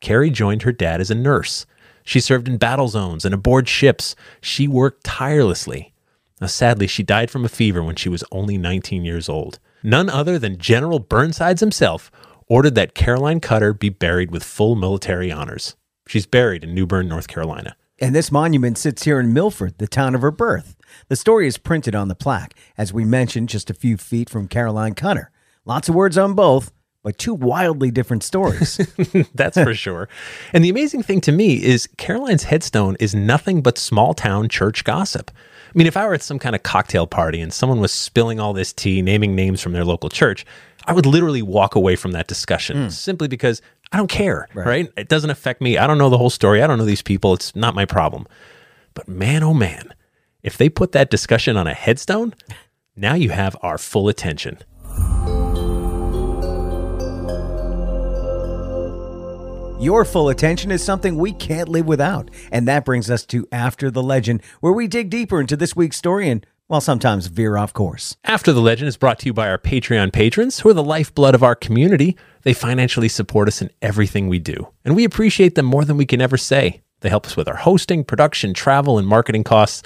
Carrie 0.00 0.30
joined 0.30 0.62
her 0.62 0.72
dad 0.72 1.00
as 1.00 1.10
a 1.10 1.14
nurse. 1.14 1.64
She 2.02 2.20
served 2.20 2.48
in 2.48 2.56
battle 2.56 2.88
zones 2.88 3.24
and 3.24 3.34
aboard 3.34 3.68
ships. 3.68 4.16
She 4.40 4.66
worked 4.66 5.04
tirelessly. 5.04 5.92
Now, 6.40 6.46
sadly, 6.46 6.86
she 6.86 7.02
died 7.02 7.30
from 7.30 7.44
a 7.44 7.48
fever 7.48 7.82
when 7.82 7.96
she 7.96 8.08
was 8.08 8.24
only 8.32 8.56
19 8.56 9.04
years 9.04 9.28
old. 9.28 9.58
None 9.82 10.08
other 10.08 10.38
than 10.38 10.58
General 10.58 11.00
Burnsides 11.00 11.60
himself 11.60 12.10
ordered 12.48 12.74
that 12.76 12.94
Caroline 12.94 13.40
Cutter 13.40 13.72
be 13.72 13.90
buried 13.90 14.30
with 14.30 14.42
full 14.42 14.74
military 14.74 15.30
honors. 15.30 15.76
She's 16.06 16.26
buried 16.26 16.64
in 16.64 16.74
New 16.74 16.86
Bern, 16.86 17.08
North 17.08 17.28
Carolina. 17.28 17.76
And 18.00 18.14
this 18.14 18.32
monument 18.32 18.78
sits 18.78 19.04
here 19.04 19.20
in 19.20 19.32
Milford, 19.32 19.76
the 19.78 19.86
town 19.86 20.14
of 20.14 20.22
her 20.22 20.30
birth. 20.30 20.76
The 21.08 21.16
story 21.16 21.46
is 21.46 21.58
printed 21.58 21.94
on 21.94 22.08
the 22.08 22.14
plaque, 22.14 22.54
as 22.76 22.92
we 22.92 23.04
mentioned, 23.04 23.48
just 23.48 23.70
a 23.70 23.74
few 23.74 23.96
feet 23.96 24.28
from 24.28 24.48
Caroline 24.48 24.94
Cutter. 24.94 25.30
Lots 25.64 25.88
of 25.88 25.94
words 25.94 26.18
on 26.18 26.34
both, 26.34 26.72
but 27.02 27.16
two 27.18 27.34
wildly 27.34 27.90
different 27.90 28.22
stories. 28.22 28.76
That's 29.34 29.56
for 29.56 29.74
sure. 29.74 30.08
And 30.52 30.64
the 30.64 30.68
amazing 30.68 31.02
thing 31.02 31.20
to 31.22 31.32
me 31.32 31.62
is 31.62 31.88
Caroline's 31.96 32.44
headstone 32.44 32.96
is 33.00 33.14
nothing 33.14 33.62
but 33.62 33.78
small 33.78 34.14
town 34.14 34.48
church 34.48 34.84
gossip. 34.84 35.30
I 35.34 35.72
mean, 35.74 35.86
if 35.86 35.96
I 35.96 36.06
were 36.06 36.14
at 36.14 36.22
some 36.22 36.38
kind 36.38 36.56
of 36.56 36.62
cocktail 36.62 37.06
party 37.06 37.40
and 37.40 37.52
someone 37.52 37.80
was 37.80 37.92
spilling 37.92 38.40
all 38.40 38.52
this 38.52 38.72
tea, 38.72 39.02
naming 39.02 39.34
names 39.34 39.60
from 39.60 39.72
their 39.72 39.84
local 39.84 40.08
church, 40.08 40.44
I 40.86 40.92
would 40.92 41.06
literally 41.06 41.42
walk 41.42 41.74
away 41.74 41.96
from 41.96 42.12
that 42.12 42.26
discussion 42.26 42.88
mm. 42.88 42.92
simply 42.92 43.28
because 43.28 43.60
I 43.92 43.98
don't 43.98 44.10
care, 44.10 44.48
right. 44.54 44.90
It 44.96 45.08
doesn't 45.08 45.30
affect 45.30 45.60
me. 45.60 45.78
I 45.78 45.86
don't 45.86 45.98
know 45.98 46.10
the 46.10 46.18
whole 46.18 46.30
story. 46.30 46.62
I 46.62 46.66
don't 46.66 46.78
know 46.78 46.84
these 46.84 47.02
people. 47.02 47.34
It's 47.34 47.54
not 47.54 47.74
my 47.74 47.84
problem. 47.84 48.26
But 48.94 49.08
man, 49.08 49.42
oh 49.42 49.54
man, 49.54 49.92
if 50.48 50.56
they 50.56 50.70
put 50.70 50.92
that 50.92 51.10
discussion 51.10 51.58
on 51.58 51.66
a 51.66 51.74
headstone, 51.74 52.34
now 52.96 53.12
you 53.12 53.28
have 53.28 53.54
our 53.60 53.76
full 53.76 54.08
attention. 54.08 54.56
Your 59.78 60.06
full 60.06 60.30
attention 60.30 60.70
is 60.70 60.82
something 60.82 61.16
we 61.16 61.32
can't 61.32 61.68
live 61.68 61.86
without. 61.86 62.30
And 62.50 62.66
that 62.66 62.86
brings 62.86 63.10
us 63.10 63.26
to 63.26 63.46
After 63.52 63.90
the 63.90 64.02
Legend, 64.02 64.42
where 64.60 64.72
we 64.72 64.88
dig 64.88 65.10
deeper 65.10 65.38
into 65.38 65.54
this 65.54 65.76
week's 65.76 65.98
story 65.98 66.30
and, 66.30 66.46
well, 66.66 66.80
sometimes 66.80 67.26
veer 67.26 67.58
off 67.58 67.74
course. 67.74 68.16
After 68.24 68.50
the 68.50 68.62
Legend 68.62 68.88
is 68.88 68.96
brought 68.96 69.18
to 69.18 69.26
you 69.26 69.34
by 69.34 69.50
our 69.50 69.58
Patreon 69.58 70.14
patrons, 70.14 70.60
who 70.60 70.70
are 70.70 70.74
the 70.74 70.82
lifeblood 70.82 71.34
of 71.34 71.42
our 71.42 71.54
community. 71.54 72.16
They 72.42 72.54
financially 72.54 73.10
support 73.10 73.48
us 73.48 73.60
in 73.60 73.70
everything 73.82 74.28
we 74.28 74.38
do, 74.38 74.68
and 74.82 74.96
we 74.96 75.04
appreciate 75.04 75.56
them 75.56 75.66
more 75.66 75.84
than 75.84 75.98
we 75.98 76.06
can 76.06 76.22
ever 76.22 76.38
say. 76.38 76.80
They 77.00 77.10
help 77.10 77.26
us 77.26 77.36
with 77.36 77.48
our 77.48 77.56
hosting, 77.56 78.02
production, 78.02 78.54
travel, 78.54 78.98
and 78.98 79.06
marketing 79.06 79.44
costs. 79.44 79.82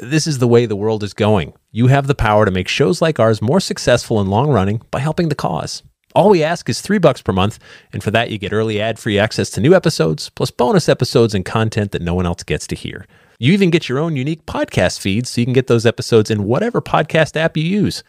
This 0.00 0.28
is 0.28 0.38
the 0.38 0.46
way 0.46 0.64
the 0.64 0.76
world 0.76 1.02
is 1.02 1.12
going. 1.12 1.54
You 1.72 1.88
have 1.88 2.06
the 2.06 2.14
power 2.14 2.44
to 2.44 2.52
make 2.52 2.68
shows 2.68 3.02
like 3.02 3.18
ours 3.18 3.42
more 3.42 3.58
successful 3.58 4.20
and 4.20 4.30
long 4.30 4.48
running 4.48 4.80
by 4.92 5.00
helping 5.00 5.28
the 5.28 5.34
cause. 5.34 5.82
All 6.14 6.30
we 6.30 6.40
ask 6.40 6.68
is 6.68 6.80
three 6.80 6.98
bucks 6.98 7.20
per 7.20 7.32
month, 7.32 7.58
and 7.92 8.00
for 8.00 8.12
that 8.12 8.30
you 8.30 8.38
get 8.38 8.52
early 8.52 8.80
ad-free 8.80 9.18
access 9.18 9.50
to 9.50 9.60
new 9.60 9.74
episodes, 9.74 10.30
plus 10.30 10.52
bonus 10.52 10.88
episodes 10.88 11.34
and 11.34 11.44
content 11.44 11.90
that 11.90 12.02
no 12.02 12.14
one 12.14 12.26
else 12.26 12.44
gets 12.44 12.68
to 12.68 12.76
hear. 12.76 13.06
You 13.40 13.52
even 13.52 13.70
get 13.70 13.88
your 13.88 13.98
own 13.98 14.14
unique 14.14 14.46
podcast 14.46 15.00
feed 15.00 15.26
so 15.26 15.40
you 15.40 15.46
can 15.46 15.52
get 15.52 15.66
those 15.66 15.84
episodes 15.84 16.30
in 16.30 16.44
whatever 16.44 16.80
podcast 16.80 17.36
app 17.36 17.56
you 17.56 17.64
use. 17.64 18.04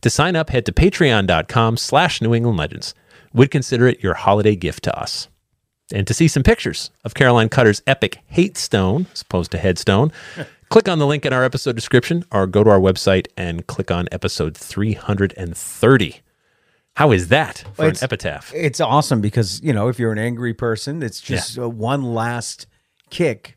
To 0.00 0.08
sign 0.08 0.36
up, 0.36 0.48
head 0.48 0.64
to 0.64 0.72
patreon.com 0.72 1.76
slash 1.76 2.22
New 2.22 2.34
England 2.34 2.56
Legends. 2.56 2.94
We'd 3.34 3.50
consider 3.50 3.86
it 3.86 4.02
your 4.02 4.14
holiday 4.14 4.56
gift 4.56 4.82
to 4.84 4.98
us. 4.98 5.28
And 5.92 6.06
to 6.06 6.14
see 6.14 6.26
some 6.26 6.42
pictures 6.42 6.90
of 7.04 7.12
Caroline 7.12 7.50
Cutter's 7.50 7.82
epic 7.86 8.20
hate 8.28 8.56
stone, 8.56 9.08
as 9.12 9.20
opposed 9.20 9.50
to 9.50 9.58
headstone, 9.58 10.10
click 10.74 10.88
on 10.88 10.98
the 10.98 11.06
link 11.06 11.24
in 11.24 11.32
our 11.32 11.44
episode 11.44 11.76
description 11.76 12.24
or 12.32 12.48
go 12.48 12.64
to 12.64 12.68
our 12.70 12.80
website 12.80 13.28
and 13.36 13.64
click 13.68 13.92
on 13.92 14.08
episode 14.10 14.56
330. 14.56 16.20
How 16.96 17.12
is 17.12 17.28
that 17.28 17.58
for 17.74 17.82
Well, 17.82 17.88
an 17.90 17.96
epitaph? 18.02 18.52
It's 18.52 18.80
awesome 18.80 19.20
because, 19.20 19.62
you 19.62 19.72
know, 19.72 19.86
if 19.86 20.00
you're 20.00 20.10
an 20.10 20.18
angry 20.18 20.52
person, 20.52 21.00
it's 21.00 21.20
just 21.20 21.56
uh, 21.56 21.68
one 21.70 22.02
last 22.02 22.66
kick 23.08 23.56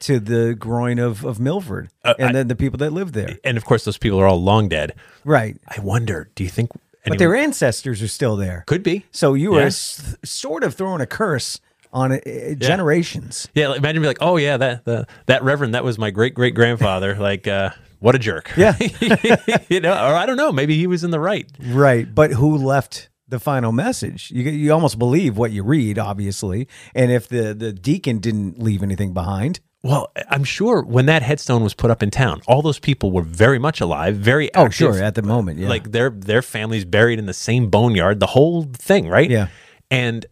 to 0.00 0.20
the 0.20 0.54
groin 0.54 1.00
of, 1.00 1.24
of 1.24 1.40
Milford 1.40 1.88
and 2.04 2.32
then 2.36 2.46
the 2.46 2.54
people 2.54 2.78
that 2.78 2.92
live 2.92 3.10
there. 3.10 3.38
And 3.42 3.56
of 3.56 3.64
course, 3.64 3.84
those 3.84 3.98
people 3.98 4.20
are 4.20 4.26
all 4.28 4.40
long 4.40 4.68
dead. 4.68 4.94
Right. 5.24 5.56
I 5.66 5.80
wonder, 5.80 6.30
do 6.36 6.44
you 6.44 6.50
think 6.50 6.70
But 7.04 7.18
their 7.18 7.34
ancestors 7.34 8.00
are 8.02 8.08
still 8.08 8.36
there. 8.36 8.62
could 8.68 8.84
be? 8.84 9.04
So 9.10 9.34
you 9.34 9.56
Yeah. 9.56 9.64
are 9.64 9.66
s- 9.66 10.16
sort 10.24 10.62
of 10.62 10.74
throwing 10.74 11.00
a 11.00 11.06
curse 11.06 11.58
on 11.92 12.12
uh, 12.12 12.54
generations. 12.58 13.48
Yeah, 13.54 13.68
like, 13.68 13.78
imagine 13.78 14.02
be 14.02 14.08
like, 14.08 14.18
oh 14.20 14.36
yeah, 14.36 14.56
that 14.56 14.84
the, 14.84 15.06
that 15.26 15.42
reverend, 15.42 15.74
that 15.74 15.84
was 15.84 15.98
my 15.98 16.10
great 16.10 16.34
great 16.34 16.54
grandfather. 16.54 17.14
like, 17.18 17.46
uh, 17.46 17.70
what 18.00 18.14
a 18.14 18.18
jerk. 18.18 18.52
Yeah. 18.56 18.76
you 19.68 19.80
know, 19.80 19.92
or 19.92 20.14
I 20.14 20.26
don't 20.26 20.36
know, 20.36 20.50
maybe 20.52 20.76
he 20.76 20.86
was 20.86 21.04
in 21.04 21.10
the 21.10 21.20
right. 21.20 21.48
Right. 21.60 22.12
But 22.12 22.32
who 22.32 22.56
left 22.56 23.10
the 23.28 23.38
final 23.38 23.70
message? 23.70 24.30
You, 24.32 24.42
you 24.42 24.72
almost 24.72 24.98
believe 24.98 25.36
what 25.36 25.52
you 25.52 25.62
read, 25.62 25.98
obviously. 25.98 26.66
And 26.94 27.12
if 27.12 27.28
the, 27.28 27.54
the 27.54 27.72
deacon 27.72 28.18
didn't 28.18 28.58
leave 28.60 28.82
anything 28.82 29.12
behind, 29.14 29.60
Well, 29.84 30.12
I'm 30.28 30.44
sure 30.44 30.82
when 30.82 31.06
that 31.06 31.22
headstone 31.22 31.62
was 31.62 31.74
put 31.74 31.90
up 31.90 32.02
in 32.02 32.10
town, 32.10 32.40
all 32.46 32.62
those 32.62 32.78
people 32.78 33.12
were 33.12 33.22
very 33.22 33.58
much 33.58 33.80
alive, 33.80 34.16
very 34.16 34.52
oh, 34.54 34.68
sure, 34.68 35.00
at 35.02 35.14
the 35.14 35.22
moment, 35.22 35.58
yeah. 35.58 35.68
Like 35.68 35.90
their 35.92 36.10
their 36.10 36.42
families 36.42 36.84
buried 36.84 37.18
in 37.18 37.26
the 37.26 37.34
same 37.34 37.68
boneyard, 37.68 38.20
the 38.20 38.26
whole 38.26 38.64
thing, 38.64 39.08
right? 39.08 39.30
Yeah. 39.30 39.48
And 39.90 40.26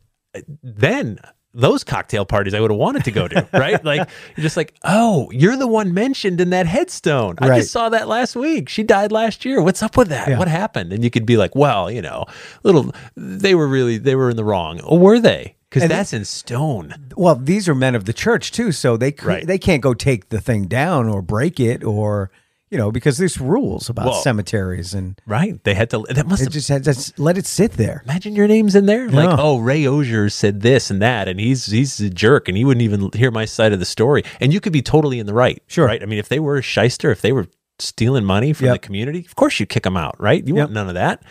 then 0.63 1.19
those 1.53 1.83
cocktail 1.85 2.25
parties 2.25 2.55
I 2.55 2.61
would 2.61 2.71
have 2.71 2.79
wanted 2.79 3.05
to 3.05 3.11
go 3.11 3.27
to, 3.29 3.49
right? 3.53 3.85
like 3.85 4.09
you're 4.37 4.43
just 4.43 4.57
like, 4.57 4.75
oh, 4.85 5.31
you're 5.33 5.57
the 5.57 5.67
one 5.67 5.93
mentioned 5.93 6.41
in 6.41 6.51
that 6.51 6.67
headstone. 6.67 7.35
I 7.39 7.49
Right. 7.49 7.57
just 7.59 7.73
saw 7.73 7.89
that 7.89 8.07
last 8.09 8.37
week. 8.37 8.69
She 8.69 8.83
died 8.83 9.11
last 9.13 9.45
year. 9.45 9.61
What's 9.61 9.83
up 9.83 9.97
with 9.97 10.09
that? 10.09 10.29
Yeah. 10.29 10.39
What 10.39 10.49
happened? 10.49 10.93
And 10.93 11.03
you 11.03 11.11
could 11.11 11.27
be 11.27 11.37
like, 11.37 11.55
well, 11.57 11.91
you 11.91 12.03
know, 12.03 12.27
little 12.63 12.93
they 13.17 13.55
were 13.55 13.67
really 13.69 13.99
they 13.99 14.15
were 14.15 14.31
in 14.31 14.37
the 14.37 14.45
wrong. 14.45 14.81
Or 14.83 14.99
were 14.99 15.19
they? 15.19 15.57
Because 15.71 15.89
that's 15.89 16.13
in 16.13 16.25
stone. 16.25 16.95
well, 17.17 17.37
these 17.37 17.69
are 17.69 17.75
men 17.77 17.95
of 17.95 18.05
the 18.05 18.13
church 18.13 18.51
too, 18.51 18.73
so 18.73 18.97
they 18.97 19.11
c- 19.13 19.19
Right. 19.23 19.47
they 19.47 19.59
can't 19.59 19.81
go 19.81 19.95
take 19.95 20.29
the 20.31 20.41
thing 20.41 20.65
down 20.67 21.09
or 21.09 21.23
break 21.23 21.61
it 21.61 21.85
or 21.85 22.31
you 22.71 22.79
know 22.79 22.91
because 22.93 23.19
there's 23.19 23.41
rules 23.41 23.89
about 23.91 24.07
Well, 24.07 24.15
cemeteries 24.23 24.95
and 24.95 25.21
Right. 25.27 25.63
They 25.65 25.75
had 25.75 25.91
to 25.91 26.05
that 26.11 26.27
must 26.27 26.43
it 26.43 26.47
have 26.47 26.53
just 26.53 26.69
had 26.69 26.87
let 27.19 27.37
it 27.37 27.47
sit 27.47 27.73
there. 27.73 28.03
Imagine 28.05 28.35
your 28.37 28.47
name's 28.49 28.75
in 28.75 28.87
there. 28.87 29.09
Like, 29.11 29.29
Yeah. 29.29 29.37
oh, 29.39 29.59
Ray 29.59 29.87
Auger 29.87 30.29
said 30.29 30.61
this 30.61 30.91
and 30.91 31.03
that, 31.03 31.29
and 31.29 31.41
he's 31.41 31.67
he's 31.67 31.99
a 32.01 32.11
jerk, 32.11 32.49
and 32.49 32.57
he 32.57 32.65
wouldn't 32.65 32.83
even 32.83 33.11
hear 33.15 33.31
my 33.31 33.45
side 33.45 33.73
of 33.73 33.79
the 33.81 33.85
story. 33.85 34.23
And 34.41 34.53
you 34.53 34.61
could 34.61 34.73
be 34.73 34.83
totally 34.83 35.19
in 35.19 35.27
the 35.27 35.35
right. 35.35 35.63
Sure. 35.67 35.87
Right. 35.87 36.03
I 36.03 36.07
mean, 36.07 36.19
if 36.19 36.29
they 36.29 36.39
were 36.41 36.57
a 36.59 36.63
shyster, 36.63 37.11
if 37.11 37.21
they 37.23 37.33
were 37.33 37.47
stealing 37.79 38.25
money 38.25 38.53
from 38.53 38.67
Yep. 38.67 38.75
the 38.75 38.87
community, 38.87 39.25
of 39.27 39.35
course 39.37 39.59
you 39.59 39.67
kick 39.67 39.83
them 39.85 39.97
out, 39.97 40.21
right? 40.21 40.47
You 40.47 40.55
want 40.55 40.71
none 40.73 40.89
of 40.89 40.95
that. 40.95 41.23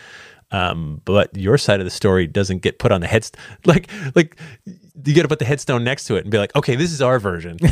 Um, 0.52 1.02
but 1.06 1.38
your 1.38 1.60
side 1.60 1.80
of 1.80 1.86
the 1.86 1.92
story 1.92 2.26
doesn't 2.26 2.64
get 2.64 2.80
put 2.80 2.92
on 2.92 3.02
the 3.02 3.08
head. 3.08 3.30
Like, 3.66 3.88
like 4.16 4.36
you 5.06 5.16
got 5.16 5.22
to 5.24 5.28
put 5.28 5.40
the 5.40 5.46
headstone 5.46 5.84
next 5.84 6.06
to 6.06 6.16
it 6.16 6.24
and 6.26 6.32
be 6.32 6.38
like, 6.38 6.56
okay, 6.56 6.76
this 6.76 6.92
is 6.92 7.02
our 7.02 7.20
version. 7.20 7.58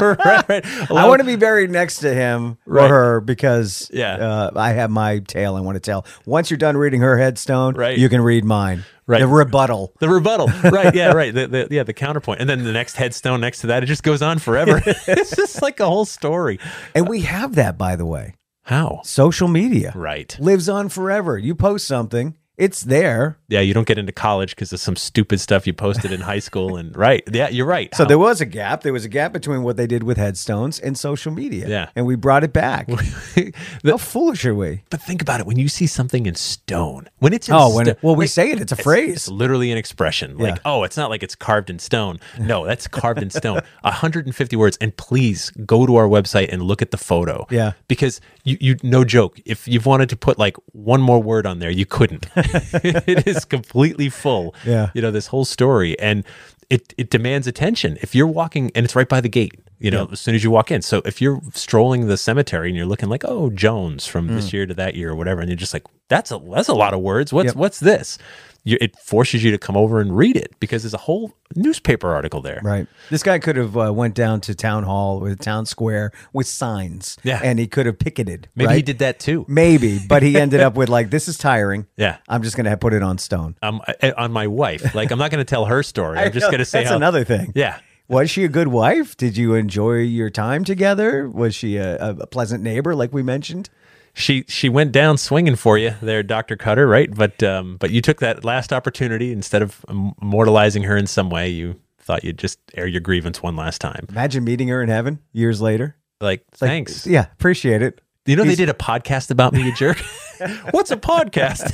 right, 0.00 0.48
right. 0.48 0.64
I 0.90 1.06
want 1.08 1.20
to 1.20 1.24
be 1.24 1.36
buried 1.36 1.70
next 1.70 1.98
to 1.98 2.12
him 2.14 2.58
Right. 2.66 2.84
or 2.90 2.94
her 2.94 3.20
because 3.20 3.90
Yeah. 3.92 4.14
uh, 4.14 4.50
I 4.56 4.72
have 4.72 4.90
my 4.90 5.20
tale 5.20 5.56
I 5.56 5.60
want 5.60 5.76
to 5.76 5.80
tell. 5.80 6.06
Once 6.26 6.50
you're 6.50 6.58
done 6.58 6.76
reading 6.76 7.00
her 7.00 7.16
headstone, 7.18 7.74
Right. 7.74 7.96
you 7.98 8.08
can 8.08 8.20
read 8.20 8.44
mine. 8.44 8.84
Right. 9.06 9.20
The 9.20 9.26
rebuttal. 9.28 9.92
The 10.00 10.08
rebuttal, 10.08 10.46
right? 10.70 10.94
Yeah, 10.94 11.12
right. 11.12 11.32
The, 11.34 11.46
the, 11.46 11.68
yeah, 11.70 11.82
the 11.82 11.92
counterpoint, 11.92 12.40
and 12.40 12.48
then 12.48 12.64
the 12.64 12.72
next 12.72 12.96
headstone 12.96 13.40
next 13.40 13.60
to 13.60 13.66
that. 13.66 13.82
It 13.82 13.86
just 13.86 14.02
goes 14.02 14.22
on 14.22 14.38
forever. 14.38 14.80
it's 14.86 15.36
just 15.36 15.60
like 15.60 15.78
a 15.80 15.86
whole 15.86 16.06
story. 16.06 16.58
And 16.94 17.06
we 17.06 17.20
have 17.22 17.54
that, 17.56 17.76
by 17.76 17.96
the 17.96 18.06
way. 18.06 18.34
How? 18.62 19.02
Social 19.04 19.46
media 19.46 19.92
Right. 19.94 20.34
lives 20.40 20.70
on 20.70 20.88
forever. 20.88 21.36
You 21.36 21.54
post 21.54 21.86
something, 21.86 22.34
it's 22.56 22.82
there. 22.82 23.36
Yeah, 23.48 23.60
you 23.60 23.74
don't 23.74 23.86
get 23.86 23.98
into 23.98 24.12
college 24.12 24.50
because 24.54 24.72
of 24.72 24.80
some 24.80 24.96
stupid 24.96 25.40
stuff 25.40 25.66
you 25.66 25.72
posted 25.72 26.12
in 26.12 26.20
high 26.20 26.38
school, 26.38 26.76
and 26.76 26.96
right. 27.06 27.22
Yeah, 27.32 27.48
you're 27.48 27.66
right. 27.66 27.94
So 27.94 28.04
there 28.04 28.18
was 28.18 28.40
a 28.40 28.46
gap. 28.46 28.82
There 28.82 28.92
was 28.92 29.04
a 29.04 29.08
gap 29.08 29.32
between 29.32 29.62
what 29.62 29.76
they 29.76 29.86
did 29.86 30.02
with 30.04 30.16
headstones 30.16 30.78
and 30.78 30.96
social 30.98 31.32
media. 31.32 31.68
Yeah. 31.68 31.90
And 31.96 32.06
we 32.06 32.14
brought 32.16 32.44
it 32.44 32.52
back. 32.52 32.88
The- 33.34 33.52
How 33.84 33.96
foolish 33.98 34.44
are 34.44 34.54
we? 34.54 34.82
but 34.90 35.00
think 35.02 35.20
about 35.22 35.40
it. 35.40 35.46
When 35.46 35.58
you 35.58 35.68
see 35.68 35.86
something 35.86 36.26
in 36.26 36.34
stone, 36.36 37.08
when 37.18 37.32
it's 37.32 37.48
in 37.48 37.54
Oh, 37.54 37.74
when 37.74 37.96
well, 38.02 38.14
we 38.14 38.24
like, 38.24 38.30
say 38.30 38.50
it. 38.50 38.60
It's 38.60 38.72
a 38.72 38.76
It's 38.76 38.82
phrase. 38.84 39.14
It's 39.14 39.28
literally 39.28 39.72
an 39.72 39.78
expression. 39.78 40.38
Like, 40.38 40.56
Yeah. 40.56 40.60
oh, 40.64 40.84
it's 40.84 40.96
not 40.96 41.10
like 41.10 41.22
it's 41.22 41.34
carved 41.34 41.70
in 41.70 41.78
stone. 41.78 42.20
No, 42.38 42.64
that's 42.66 42.86
carved 42.86 43.22
in 43.22 43.30
stone. 43.30 43.60
150 43.82 44.56
words. 44.56 44.76
And 44.80 44.96
please 44.96 45.50
go 45.66 45.86
to 45.86 45.96
our 45.96 46.06
website 46.08 46.52
and 46.52 46.62
look 46.62 46.82
at 46.82 46.90
the 46.92 46.96
photo. 46.98 47.46
Yeah. 47.50 47.72
Because 47.88 48.20
you, 48.44 48.56
you 48.60 48.76
no 48.82 49.04
joke. 49.04 49.38
If 49.44 49.66
you've 49.66 49.86
wanted 49.86 50.08
to 50.10 50.16
put 50.16 50.38
like 50.38 50.56
one 50.72 51.00
more 51.02 51.20
word 51.22 51.46
on 51.46 51.58
there, 51.58 51.70
you 51.70 51.86
couldn't. 51.86 52.26
it 52.82 53.26
is 53.26 53.44
completely 53.44 54.08
full. 54.08 54.54
Yeah. 54.66 54.90
You 54.94 55.02
know, 55.02 55.10
this 55.10 55.28
whole 55.28 55.44
story. 55.44 55.98
And 55.98 56.24
it, 56.70 56.94
it 56.96 57.10
demands 57.10 57.46
attention. 57.46 57.98
If 58.00 58.14
you're 58.14 58.26
walking 58.26 58.70
and 58.74 58.84
it's 58.84 58.96
right 58.96 59.08
by 59.08 59.20
the 59.20 59.28
gate, 59.28 59.54
you 59.78 59.90
know, 59.90 60.08
as 60.12 60.20
soon 60.20 60.34
as 60.34 60.42
you 60.42 60.50
walk 60.50 60.70
in. 60.70 60.80
So 60.82 61.02
if 61.04 61.20
you're 61.20 61.40
strolling 61.52 62.06
the 62.06 62.16
cemetery 62.16 62.68
and 62.68 62.76
you're 62.76 62.86
looking 62.86 63.08
like, 63.08 63.24
oh, 63.26 63.50
Jones 63.50 64.06
from 64.06 64.28
this 64.28 64.48
mm. 64.48 64.52
year 64.54 64.66
to 64.66 64.74
that 64.74 64.94
year 64.94 65.10
or 65.10 65.14
whatever, 65.14 65.40
and 65.40 65.50
you're 65.50 65.56
just 65.56 65.74
like, 65.74 65.84
that's 66.08 66.30
a 66.30 66.38
that's 66.38 66.68
a 66.68 66.74
lot 66.74 66.94
of 66.94 67.00
words. 67.00 67.32
What's 67.32 67.48
Yep. 67.48 67.56
what's 67.56 67.80
this? 67.80 68.18
You, 68.64 68.78
it 68.80 68.98
forces 68.98 69.44
you 69.44 69.50
to 69.50 69.58
come 69.58 69.76
over 69.76 70.00
and 70.00 70.16
read 70.16 70.36
it 70.36 70.54
because 70.58 70.82
there's 70.82 70.94
a 70.94 70.98
whole 70.98 71.34
newspaper 71.54 72.14
article 72.14 72.40
there. 72.40 72.60
Right. 72.64 72.86
This 73.10 73.22
guy 73.22 73.38
could 73.38 73.56
have 73.56 73.76
uh, 73.76 73.92
went 73.92 74.14
down 74.14 74.40
to 74.42 74.54
town 74.54 74.84
hall 74.84 75.22
or 75.22 75.34
town 75.34 75.66
square 75.66 76.12
with 76.32 76.46
signs. 76.46 77.18
Yeah. 77.22 77.40
And 77.44 77.58
he 77.58 77.66
could 77.66 77.84
have 77.84 77.98
picketed. 77.98 78.48
Maybe 78.54 78.74
he 78.74 78.82
did 78.82 78.98
that 79.00 79.20
too. 79.20 79.44
Maybe, 79.48 80.00
but 80.08 80.22
he 80.22 80.38
ended 80.38 80.60
up 80.60 80.76
with 80.76 80.88
like, 80.88 81.10
this 81.10 81.28
is 81.28 81.36
tiring. 81.36 81.86
Yeah. 81.96 82.16
I'm 82.26 82.42
just 82.42 82.56
going 82.56 82.66
to 82.66 82.76
put 82.78 82.94
it 82.94 83.02
on 83.02 83.18
stone. 83.18 83.56
Um, 83.60 83.82
on 84.16 84.32
my 84.32 84.46
wife. 84.46 84.94
Like 84.94 85.10
I'm 85.10 85.18
not 85.18 85.30
going 85.30 85.44
to 85.44 85.48
tell 85.48 85.66
her 85.66 85.82
story. 85.82 86.18
I'm 86.20 86.32
just 86.32 86.46
going 86.46 86.58
to 86.58 86.64
say 86.64 86.80
That's 86.80 86.90
how, 86.90 86.96
another 86.96 87.24
thing. 87.24 87.52
Yeah. 87.54 87.78
Was 88.08 88.30
she 88.30 88.44
a 88.44 88.48
good 88.48 88.68
wife? 88.68 89.16
Did 89.16 89.36
you 89.36 89.54
enjoy 89.54 89.98
your 89.98 90.28
time 90.28 90.64
together? 90.64 91.28
Was 91.28 91.54
she 91.54 91.76
a, 91.76 92.10
a 92.10 92.26
pleasant 92.26 92.62
neighbor, 92.62 92.94
like 92.94 93.12
we 93.12 93.22
mentioned? 93.22 93.70
She 94.14 94.44
she 94.48 94.68
went 94.68 94.92
down 94.92 95.18
swinging 95.18 95.56
for 95.56 95.76
you 95.76 95.94
there, 96.00 96.22
Doctor 96.22 96.56
Cutter, 96.56 96.86
right? 96.86 97.12
But 97.14 97.42
um, 97.42 97.76
but 97.76 97.90
you 97.90 98.00
took 98.00 98.20
that 98.20 98.44
last 98.44 98.72
opportunity 98.72 99.32
instead 99.32 99.60
of 99.62 99.84
immortalizing 99.88 100.84
her 100.84 100.96
in 100.96 101.06
some 101.06 101.28
way. 101.30 101.48
You 101.50 101.78
thought 101.98 102.22
you'd 102.24 102.38
just 102.38 102.58
air 102.74 102.86
your 102.86 103.00
grievance 103.00 103.42
one 103.42 103.56
last 103.56 103.80
time. 103.80 104.06
Imagine 104.08 104.44
meeting 104.44 104.68
her 104.68 104.82
in 104.82 104.88
heaven 104.88 105.20
years 105.32 105.60
later. 105.60 105.96
Like, 106.20 106.44
Like, 106.60 106.70
thanks. 106.70 107.06
Yeah, 107.06 107.26
appreciate 107.32 107.82
it. 107.82 108.00
You 108.26 108.36
know 108.36 108.44
they 108.44 108.54
did 108.54 108.70
a 108.70 108.74
podcast 108.74 109.30
about 109.30 109.52
me, 109.52 109.62
you 109.64 109.74
jerk. 109.74 109.98
What's 110.70 110.90
a 110.90 110.96
podcast? 110.96 111.72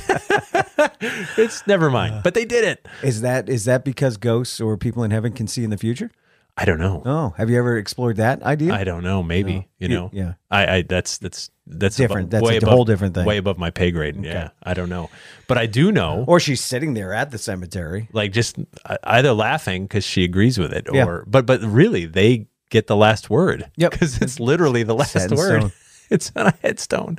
it's 1.37 1.65
never 1.67 1.89
mind, 1.89 2.23
but 2.23 2.33
they 2.33 2.43
did 2.45 2.63
it. 2.65 2.85
Is 3.03 3.21
that 3.21 3.47
is 3.49 3.65
that 3.65 3.85
because 3.85 4.17
ghosts 4.17 4.59
or 4.59 4.77
people 4.77 5.03
in 5.03 5.11
heaven 5.11 5.31
can 5.31 5.47
see 5.47 5.63
in 5.63 5.69
the 5.69 5.77
future? 5.77 6.11
I 6.57 6.65
don't 6.65 6.79
know. 6.79 7.01
Oh, 7.05 7.29
have 7.37 7.49
you 7.49 7.57
ever 7.57 7.77
explored 7.77 8.17
that 8.17 8.43
idea? 8.43 8.73
I 8.73 8.83
don't 8.83 9.03
know. 9.03 9.23
Maybe 9.23 9.53
No. 9.53 9.57
you 9.79 9.87
You- 9.87 9.87
know. 9.89 10.09
yeah. 10.11 10.33
I, 10.49 10.75
I 10.75 10.81
that's 10.81 11.17
that's 11.17 11.49
that's 11.71 11.95
Different. 11.95 12.33
above- 12.33 12.41
That's 12.43 12.53
a 12.55 12.57
above- 12.57 12.69
whole 12.69 12.85
different 12.85 13.15
thing. 13.15 13.25
Way 13.25 13.37
above 13.37 13.57
my 13.57 13.71
pay 13.71 13.91
grade. 13.91 14.23
Yeah. 14.23 14.49
I 14.61 14.73
don't 14.73 14.89
know, 14.89 15.09
but 15.47 15.57
I 15.57 15.65
do 15.65 15.91
know. 15.91 16.25
or 16.27 16.39
she's 16.39 16.61
sitting 16.61 16.93
there 16.93 17.13
at 17.13 17.31
the 17.31 17.37
cemetery. 17.37 18.09
like 18.13 18.31
just 18.33 18.57
uh, 18.85 18.97
either 19.03 19.33
laughing 19.33 19.83
because 19.83 20.03
she 20.03 20.23
agrees 20.23 20.57
with 20.57 20.73
it, 20.73 20.87
or 20.89 20.95
Yeah. 20.95 21.21
but 21.27 21.45
but 21.45 21.61
really 21.61 22.05
they 22.05 22.47
get 22.69 22.87
the 22.87 22.95
last 22.95 23.29
word. 23.29 23.69
Yep. 23.77 23.91
because 23.91 24.21
it's 24.21 24.39
literally 24.39 24.83
the 24.83 24.95
last 24.95 25.11
Set 25.13 25.31
word. 25.31 25.71
It's 26.09 26.29
on 26.35 26.47
a 26.47 26.53
headstone. 26.61 27.17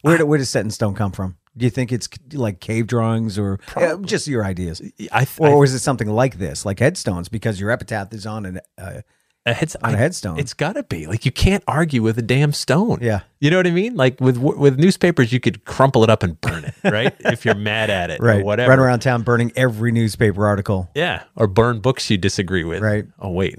Where, 0.00 0.16
do- 0.16 0.24
where 0.26 0.38
does 0.38 0.48
set 0.48 0.64
in 0.64 0.70
stone 0.70 0.94
come 0.94 1.12
from? 1.12 1.36
Do 1.54 1.66
you 1.66 1.70
think 1.70 1.92
it's 1.92 2.08
like 2.32 2.60
cave 2.60 2.86
drawings 2.86 3.38
or 3.38 3.60
uh, 3.76 3.96
just 3.98 4.26
your 4.26 4.42
ideas? 4.42 4.80
I, 5.12 5.26
th- 5.26 5.38
Or 5.38 5.62
is 5.64 5.74
it 5.74 5.80
something 5.80 6.08
like 6.08 6.38
this, 6.38 6.64
like 6.64 6.78
headstones, 6.78 7.28
because 7.28 7.60
your 7.60 7.70
epitaph 7.70 8.10
is 8.14 8.24
on 8.24 8.46
an 8.46 8.60
uh, 8.78 9.02
a 9.46 9.52
heads- 9.52 9.76
on 9.82 9.94
a 9.94 9.96
headstone? 9.96 10.38
It's 10.38 10.54
got 10.54 10.74
to 10.74 10.82
be 10.84 11.06
like 11.06 11.24
you 11.24 11.32
can't 11.32 11.64
argue 11.66 12.02
with 12.02 12.18
a 12.18 12.22
damn 12.22 12.52
stone. 12.52 12.98
Yeah. 13.02 13.20
you 13.40 13.50
know 13.50 13.56
what 13.56 13.66
I 13.66 13.70
mean. 13.72 13.96
Like 13.96 14.20
with 14.20 14.36
with 14.38 14.78
newspapers, 14.78 15.32
you 15.32 15.40
could 15.40 15.64
crumple 15.64 16.04
it 16.04 16.10
up 16.10 16.22
and 16.22 16.40
burn 16.40 16.64
it, 16.64 16.74
right? 16.84 17.12
if 17.20 17.44
you're 17.44 17.54
mad 17.56 17.90
at 17.90 18.10
it, 18.10 18.20
right. 18.20 18.40
Or 18.40 18.44
whatever. 18.44 18.70
Run 18.70 18.78
around 18.78 19.00
town 19.00 19.22
burning 19.22 19.50
every 19.56 19.90
newspaper 19.90 20.46
article. 20.46 20.88
Yeah, 20.94 21.24
or 21.34 21.48
burn 21.48 21.80
books 21.80 22.08
you 22.08 22.18
disagree 22.18 22.62
with. 22.64 22.82
Right. 22.82 23.04
Oh 23.18 23.30
wait, 23.30 23.56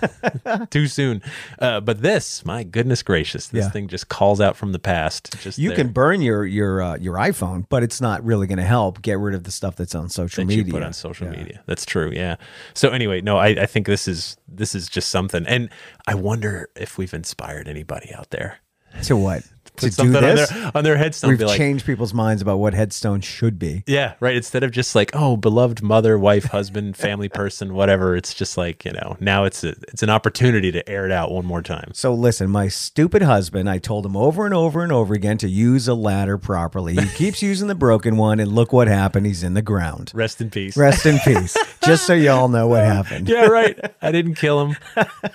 too 0.70 0.86
soon. 0.86 1.22
Uh, 1.58 1.80
but 1.80 2.02
this, 2.02 2.44
my 2.44 2.62
goodness 2.62 3.02
gracious, 3.02 3.48
this 3.48 3.64
Yeah. 3.64 3.70
thing 3.70 3.88
just 3.88 4.08
calls 4.08 4.40
out 4.40 4.56
from 4.56 4.72
the 4.72 4.78
past. 4.78 5.36
Just 5.40 5.58
You 5.58 5.70
there. 5.70 5.76
can 5.78 5.88
burn 5.92 6.20
your 6.22 6.44
your 6.44 6.82
uh, 6.82 6.96
your 6.98 7.14
iPhone, 7.16 7.66
but 7.68 7.82
it's 7.82 8.00
not 8.00 8.24
really 8.24 8.46
going 8.46 8.58
to 8.58 8.64
help 8.64 9.02
get 9.02 9.18
rid 9.18 9.34
of 9.34 9.44
the 9.44 9.50
stuff 9.50 9.76
that's 9.76 9.94
on 9.94 10.08
social 10.08 10.42
that 10.42 10.46
media. 10.48 10.64
you 10.64 10.72
put 10.72 10.82
on 10.82 10.92
social 10.92 11.28
media. 11.28 11.62
That's 11.66 11.84
true. 11.84 12.10
Yeah. 12.14 12.36
So 12.74 12.90
anyway, 12.90 13.20
no, 13.20 13.38
I, 13.38 13.48
I 13.48 13.66
think 13.66 13.86
this 13.86 14.06
is 14.06 14.36
this 14.48 14.74
is 14.74 14.88
just 14.88 15.10
something, 15.16 15.46
and 15.46 15.70
I 16.06 16.14
wonder 16.14 16.68
if 16.76 16.98
we've 16.98 17.14
inspired 17.14 17.68
anybody 17.68 18.12
out 18.14 18.28
there 18.30 18.58
To 19.04 19.16
what? 19.16 19.42
To 19.78 19.90
do 19.90 20.10
this? 20.10 20.50
on 20.52 20.60
their 20.62 20.70
on 20.74 20.84
their 20.84 20.96
headstone. 20.96 21.30
We've 21.30 21.38
be 21.38 21.44
like, 21.44 21.56
changed 21.56 21.86
people's 21.86 22.14
minds 22.14 22.42
about 22.42 22.58
what 22.58 22.74
headstones 22.74 23.24
should 23.24 23.58
be. 23.58 23.84
yeah, 23.86 24.14
right. 24.20 24.36
Instead 24.36 24.62
of 24.62 24.70
just 24.70 24.94
like, 24.94 25.10
oh, 25.14 25.36
beloved 25.36 25.82
mother, 25.82 26.18
wife, 26.18 26.44
husband, 26.44 26.96
family 27.06 27.28
person, 27.28 27.74
whatever. 27.74 28.16
It's 28.16 28.34
just 28.34 28.56
like 28.56 28.84
you 28.84 28.92
know. 28.92 29.16
Now 29.20 29.44
it's 29.44 29.64
a 29.64 29.70
it's 29.88 30.02
an 30.02 30.10
opportunity 30.10 30.72
to 30.72 30.88
air 30.88 31.04
it 31.06 31.12
out 31.12 31.30
one 31.30 31.44
more 31.46 31.62
time. 31.62 31.90
So 31.94 32.14
listen, 32.14 32.50
my 32.50 32.68
stupid 32.68 33.22
husband, 33.22 33.68
I 33.68 33.78
told 33.78 34.06
him 34.06 34.16
over 34.16 34.44
and 34.44 34.54
over 34.54 34.82
and 34.82 34.92
over 34.92 35.14
again 35.14 35.38
to 35.38 35.48
use 35.48 35.88
a 35.88 35.94
ladder 35.94 36.38
properly. 36.38 36.94
He 36.94 37.06
keeps 37.14 37.42
using 37.42 37.68
the 37.68 37.74
broken 37.74 38.16
one, 38.16 38.40
and 38.40 38.52
look 38.52 38.72
what 38.72 38.88
happened. 38.88 39.26
He's 39.26 39.42
in 39.42 39.54
the 39.54 39.62
ground. 39.62 40.12
Rest 40.14 40.40
in 40.40 40.50
peace. 40.50 40.76
Rest 40.76 41.06
in 41.06 41.18
peace. 41.20 41.56
Just 41.84 42.06
so 42.06 42.14
y'all 42.14 42.48
know 42.48 42.66
what 42.66 42.84
happened. 42.84 43.28
yeah, 43.28 43.46
right. 43.46 43.78
I 44.02 44.10
didn't 44.10 44.34
kill 44.34 44.64
him. 44.66 44.76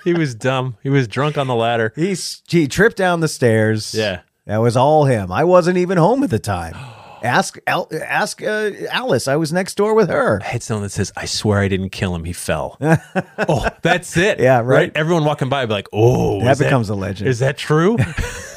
He 0.04 0.12
was 0.12 0.34
dumb. 0.34 0.76
He 0.82 0.90
was 0.90 1.08
drunk 1.08 1.38
on 1.38 1.46
the 1.46 1.54
ladder. 1.54 1.92
He's 1.96 2.42
he 2.48 2.68
tripped 2.68 2.96
down 2.96 3.20
the 3.20 3.28
stairs. 3.28 3.94
Yeah. 3.94 4.20
That 4.46 4.58
was 4.58 4.76
all 4.76 5.04
him. 5.04 5.30
I 5.30 5.44
wasn't 5.44 5.78
even 5.78 5.98
home 5.98 6.22
at 6.22 6.30
the 6.30 6.38
time. 6.38 6.74
Ask 7.22 7.56
Al, 7.68 7.88
ask 8.04 8.42
uh, 8.42 8.72
Alice. 8.90 9.28
I 9.28 9.36
was 9.36 9.52
next 9.52 9.76
door 9.76 9.94
with 9.94 10.08
her. 10.08 10.40
Headstone 10.40 10.82
that 10.82 10.90
says, 10.90 11.12
I 11.16 11.24
swear 11.24 11.60
I 11.60 11.68
didn't 11.68 11.90
kill 11.90 12.16
him. 12.16 12.24
He 12.24 12.32
fell. 12.32 12.76
oh, 13.48 13.68
that's 13.80 14.16
it. 14.16 14.40
Yeah, 14.40 14.58
right. 14.58 14.90
Everyone 14.96 15.24
walking 15.24 15.48
by 15.48 15.60
would 15.60 15.68
be 15.68 15.72
like, 15.72 15.88
oh, 15.92 16.42
that 16.42 16.58
becomes 16.58 16.88
a 16.88 16.96
legend. 16.96 17.28
Is 17.28 17.38
that 17.38 17.56
true? 17.56 17.96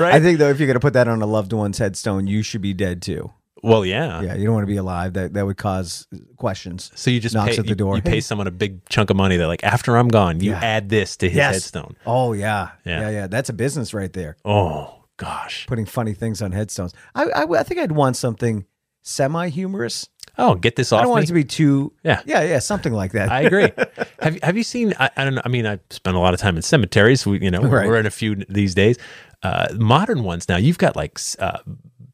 right. 0.00 0.14
I 0.14 0.18
think 0.18 0.40
though, 0.40 0.50
if 0.50 0.58
you're 0.58 0.66
gonna 0.66 0.80
put 0.80 0.94
that 0.94 1.06
on 1.06 1.22
a 1.22 1.26
loved 1.26 1.52
one's 1.52 1.78
headstone, 1.78 2.26
you 2.26 2.42
should 2.42 2.60
be 2.60 2.74
dead 2.74 3.00
too. 3.00 3.30
Well, 3.64 3.84
yeah. 3.84 4.20
Yeah, 4.22 4.34
you 4.34 4.44
don't 4.44 4.54
want 4.54 4.64
to 4.66 4.72
be 4.72 4.76
alive. 4.76 5.14
That 5.14 5.32
that 5.34 5.44
would 5.46 5.56
cause 5.56 6.06
questions. 6.36 6.90
So 6.94 7.10
you 7.10 7.20
just 7.20 7.34
Knocks 7.34 7.52
pay, 7.56 7.58
at 7.58 7.64
the 7.64 7.70
you- 7.70 7.74
door. 7.74 7.96
You, 7.96 8.02
pay 8.02 8.20
someone 8.20 8.46
a 8.46 8.50
big 8.50 8.88
chunk 8.88 9.10
of 9.10 9.16
money. 9.16 9.36
They're 9.36 9.46
like, 9.46 9.64
after 9.64 9.96
I'm 9.96 10.08
gone, 10.08 10.40
you 10.40 10.50
Yeah. 10.50 10.60
add 10.62 10.88
this 10.88 11.16
to 11.18 11.28
his 11.28 11.38
headstone. 11.40 11.96
Oh 12.06 12.32
yeah. 12.32 12.70
Yeah. 12.84 13.00
yeah, 13.00 13.10
yeah. 13.10 13.26
That's 13.26 13.48
a 13.48 13.52
business 13.54 13.92
right 13.94 14.12
there. 14.12 14.36
Oh 14.44 15.04
gosh. 15.16 15.66
Putting 15.66 15.86
funny 15.86 16.14
things 16.14 16.42
on 16.42 16.52
headstones. 16.52 16.92
I 17.14 17.24
I, 17.24 17.42
I 17.60 17.62
think 17.62 17.80
I'd 17.80 17.92
want 17.92 18.16
something 18.16 18.66
semi 19.02 19.48
humorous. 19.48 20.08
Oh, 20.36 20.56
get 20.56 20.74
this 20.74 20.90
off! 20.92 20.98
I 20.98 21.02
don't 21.02 21.10
me. 21.10 21.12
want 21.12 21.24
it 21.24 21.26
to 21.28 21.32
be 21.34 21.44
too. 21.44 21.92
Yeah. 22.02 22.20
yeah, 22.26 22.42
yeah. 22.42 22.58
Something 22.58 22.92
like 22.92 23.12
that. 23.12 23.30
I 23.30 23.42
agree. 23.42 23.70
have 24.20 24.42
Have 24.42 24.56
you 24.56 24.64
seen? 24.64 24.92
I, 24.98 25.08
I 25.16 25.22
don't 25.24 25.36
know. 25.36 25.42
I 25.44 25.48
mean, 25.48 25.64
I 25.64 25.78
spent 25.90 26.16
a 26.16 26.18
lot 26.18 26.34
of 26.34 26.40
time 26.40 26.56
in 26.56 26.62
cemeteries. 26.62 27.24
We, 27.24 27.38
you 27.40 27.52
know, 27.52 27.60
Right. 27.62 27.86
we're 27.86 28.00
in 28.00 28.06
a 28.06 28.10
few 28.10 28.34
these 28.48 28.74
days. 28.74 28.96
Uh, 29.44 29.68
modern 29.76 30.24
ones 30.24 30.48
now. 30.48 30.56
You've 30.56 30.78
got 30.78 30.96
like 30.96 31.20
uh, 31.38 31.58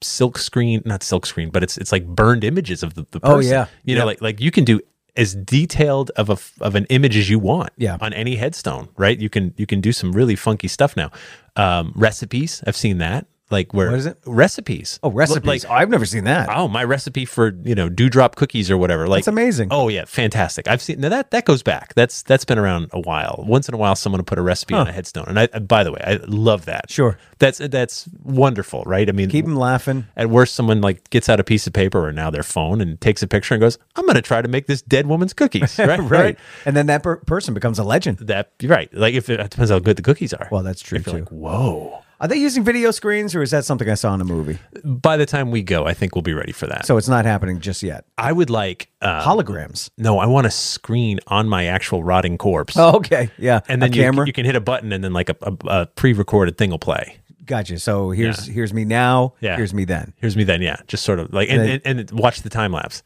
silk 0.02 0.38
screen, 0.38 0.82
not 0.84 1.02
silk 1.02 1.26
screen, 1.26 1.50
but 1.50 1.62
it's 1.62 1.76
it's 1.78 1.92
like 1.92 2.06
burned 2.06 2.44
images 2.44 2.82
of 2.82 2.94
the, 2.94 3.06
the 3.10 3.20
person. 3.20 3.34
Oh, 3.36 3.38
yeah. 3.40 3.66
You 3.84 3.94
know, 3.94 4.00
Yep. 4.00 4.06
like 4.06 4.20
like 4.22 4.40
you 4.40 4.50
can 4.50 4.64
do 4.64 4.80
as 5.16 5.34
detailed 5.34 6.10
of 6.16 6.30
a 6.30 6.38
of 6.64 6.74
an 6.74 6.86
image 6.90 7.16
as 7.16 7.28
you 7.28 7.38
want. 7.38 7.70
Yeah. 7.76 7.96
On 8.00 8.12
any 8.12 8.36
headstone, 8.36 8.88
right? 8.96 9.18
You 9.18 9.28
can 9.28 9.52
you 9.56 9.66
can 9.66 9.80
do 9.80 9.92
some 9.92 10.12
really 10.12 10.36
funky 10.36 10.68
stuff 10.68 10.96
now. 10.96 11.10
Um, 11.56 11.92
recipes. 11.96 12.62
I've 12.66 12.76
seen 12.76 12.98
that. 12.98 13.26
Like 13.50 13.74
where 13.74 13.90
What 13.90 13.98
is 13.98 14.06
it? 14.06 14.18
Recipes. 14.26 14.98
oh, 15.02 15.10
recipes. 15.10 15.46
Like 15.64 15.64
oh, 15.68 15.74
I've 15.74 15.90
never 15.90 16.04
seen 16.06 16.24
that. 16.24 16.48
oh, 16.50 16.68
my 16.68 16.84
recipe 16.84 17.24
for 17.24 17.52
you 17.64 17.74
know 17.74 17.88
dewdrop 17.88 18.36
cookies 18.36 18.70
or 18.70 18.76
whatever. 18.78 19.08
Like 19.08 19.18
That's 19.24 19.28
amazing. 19.28 19.68
Oh 19.70 19.88
yeah, 19.88 20.04
fantastic. 20.06 20.68
I've 20.68 20.80
seen 20.80 21.00
now 21.00 21.08
that 21.08 21.30
that 21.32 21.44
goes 21.44 21.62
back. 21.62 21.94
That's 21.94 22.22
that's 22.22 22.44
been 22.44 22.58
around 22.58 22.90
a 22.92 23.00
while. 23.00 23.44
Once 23.46 23.68
in 23.68 23.74
a 23.74 23.78
while, 23.78 23.96
someone 23.96 24.18
will 24.20 24.24
put 24.24 24.38
a 24.38 24.42
recipe 24.42 24.74
on 24.74 24.86
a 24.88 24.92
headstone, 24.92 25.24
and 25.28 25.38
I, 25.38 25.48
I- 25.52 25.58
by 25.58 25.84
the 25.84 25.92
way, 25.92 26.00
I 26.06 26.18
love 26.26 26.64
that. 26.66 26.90
Sure. 26.90 27.18
that's 27.38 27.58
that's 27.58 28.08
wonderful, 28.22 28.82
right? 28.86 29.08
I 29.08 29.12
mean, 29.12 29.28
Keep 29.30 29.46
them 29.46 29.56
laughing. 29.56 30.06
at 30.16 30.30
worst, 30.30 30.54
someone 30.54 30.80
like 30.80 31.08
gets 31.10 31.28
out 31.28 31.40
a 31.40 31.44
piece 31.44 31.66
of 31.66 31.72
paper 31.72 32.04
or 32.06 32.12
now 32.12 32.30
their 32.30 32.42
phone 32.42 32.80
and 32.80 33.00
takes 33.00 33.22
a 33.22 33.26
picture 33.26 33.54
and 33.54 33.60
goes, 33.60 33.78
"I'm 33.96 34.04
going 34.04 34.14
to 34.16 34.22
try 34.22 34.40
to 34.42 34.48
make 34.48 34.66
this 34.66 34.82
dead 34.82 35.06
woman's 35.06 35.32
cookies." 35.32 35.78
Right, 35.90 35.98
Right. 36.00 36.38
And 36.66 36.76
then 36.76 36.86
that 36.86 37.02
per- 37.02 37.16
person 37.16 37.52
becomes 37.54 37.78
a 37.78 37.84
legend. 37.84 38.18
That 38.18 38.52
you're 38.60 38.70
right. 38.70 38.92
Like 38.94 39.14
if 39.14 39.28
it, 39.28 39.40
it 39.40 39.50
depends 39.50 39.70
how 39.70 39.78
good 39.80 39.96
the 39.96 40.02
cookies 40.02 40.32
are. 40.32 40.48
Well, 40.52 40.62
that's 40.62 40.82
true 40.82 40.98
If 40.98 41.06
you're 41.06 41.14
too. 41.16 41.20
like, 41.22 41.30
whoa, 41.32 42.02
Are 42.20 42.28
they 42.28 42.36
using 42.36 42.62
video 42.64 42.90
screens 42.90 43.34
or 43.34 43.42
is 43.42 43.50
that 43.52 43.64
something 43.64 43.88
I 43.88 43.94
saw 43.94 44.12
in 44.12 44.20
a 44.20 44.24
movie? 44.24 44.58
By 44.84 45.16
the 45.16 45.24
time 45.24 45.50
we 45.50 45.62
go, 45.62 45.86
I 45.86 45.94
think 45.94 46.14
we'll 46.14 46.20
be 46.22 46.34
ready 46.34 46.52
for 46.52 46.66
that. 46.66 46.84
So 46.84 46.98
it's 46.98 47.08
not 47.08 47.24
happening 47.24 47.60
just 47.60 47.82
yet. 47.82 48.04
I 48.18 48.30
would 48.32 48.50
like 48.50 48.90
uh, 49.00 49.24
Holograms. 49.24 49.88
no, 49.96 50.18
I 50.18 50.26
want 50.26 50.46
a 50.46 50.50
screen 50.50 51.20
on 51.28 51.48
my 51.48 51.64
actual 51.66 52.04
rotting 52.04 52.36
corpse. 52.36 52.76
Oh, 52.76 52.96
okay. 52.96 53.30
Yeah. 53.38 53.60
and 53.68 53.80
then 53.80 53.90
a 53.92 53.96
you, 53.96 54.02
camera. 54.02 54.26
you 54.26 54.34
can 54.34 54.44
hit 54.44 54.54
a 54.54 54.60
button 54.60 54.92
and 54.92 55.02
then 55.02 55.14
like 55.14 55.30
a, 55.30 55.36
a, 55.42 55.56
a 55.68 55.86
pre-recorded 55.86 56.58
thing 56.58 56.70
will 56.70 56.78
play. 56.78 57.16
gotcha. 57.46 57.78
So 57.78 58.10
here's 58.10 58.44
here's 58.46 58.74
me 58.74 58.84
now. 58.84 59.32
Yeah. 59.40 59.56
Here's 59.56 59.72
me 59.72 59.86
then. 59.86 60.12
Here's 60.16 60.36
me 60.36 60.44
then, 60.44 60.60
yeah, 60.60 60.76
just 60.88 61.04
sort 61.04 61.20
of 61.20 61.32
like 61.32 61.48
and, 61.48 61.60
then- 61.60 61.80
and, 61.86 62.00
and 62.00 62.10
watch 62.12 62.42
the 62.42 62.50
time 62.50 62.72
lapse. 62.72 63.02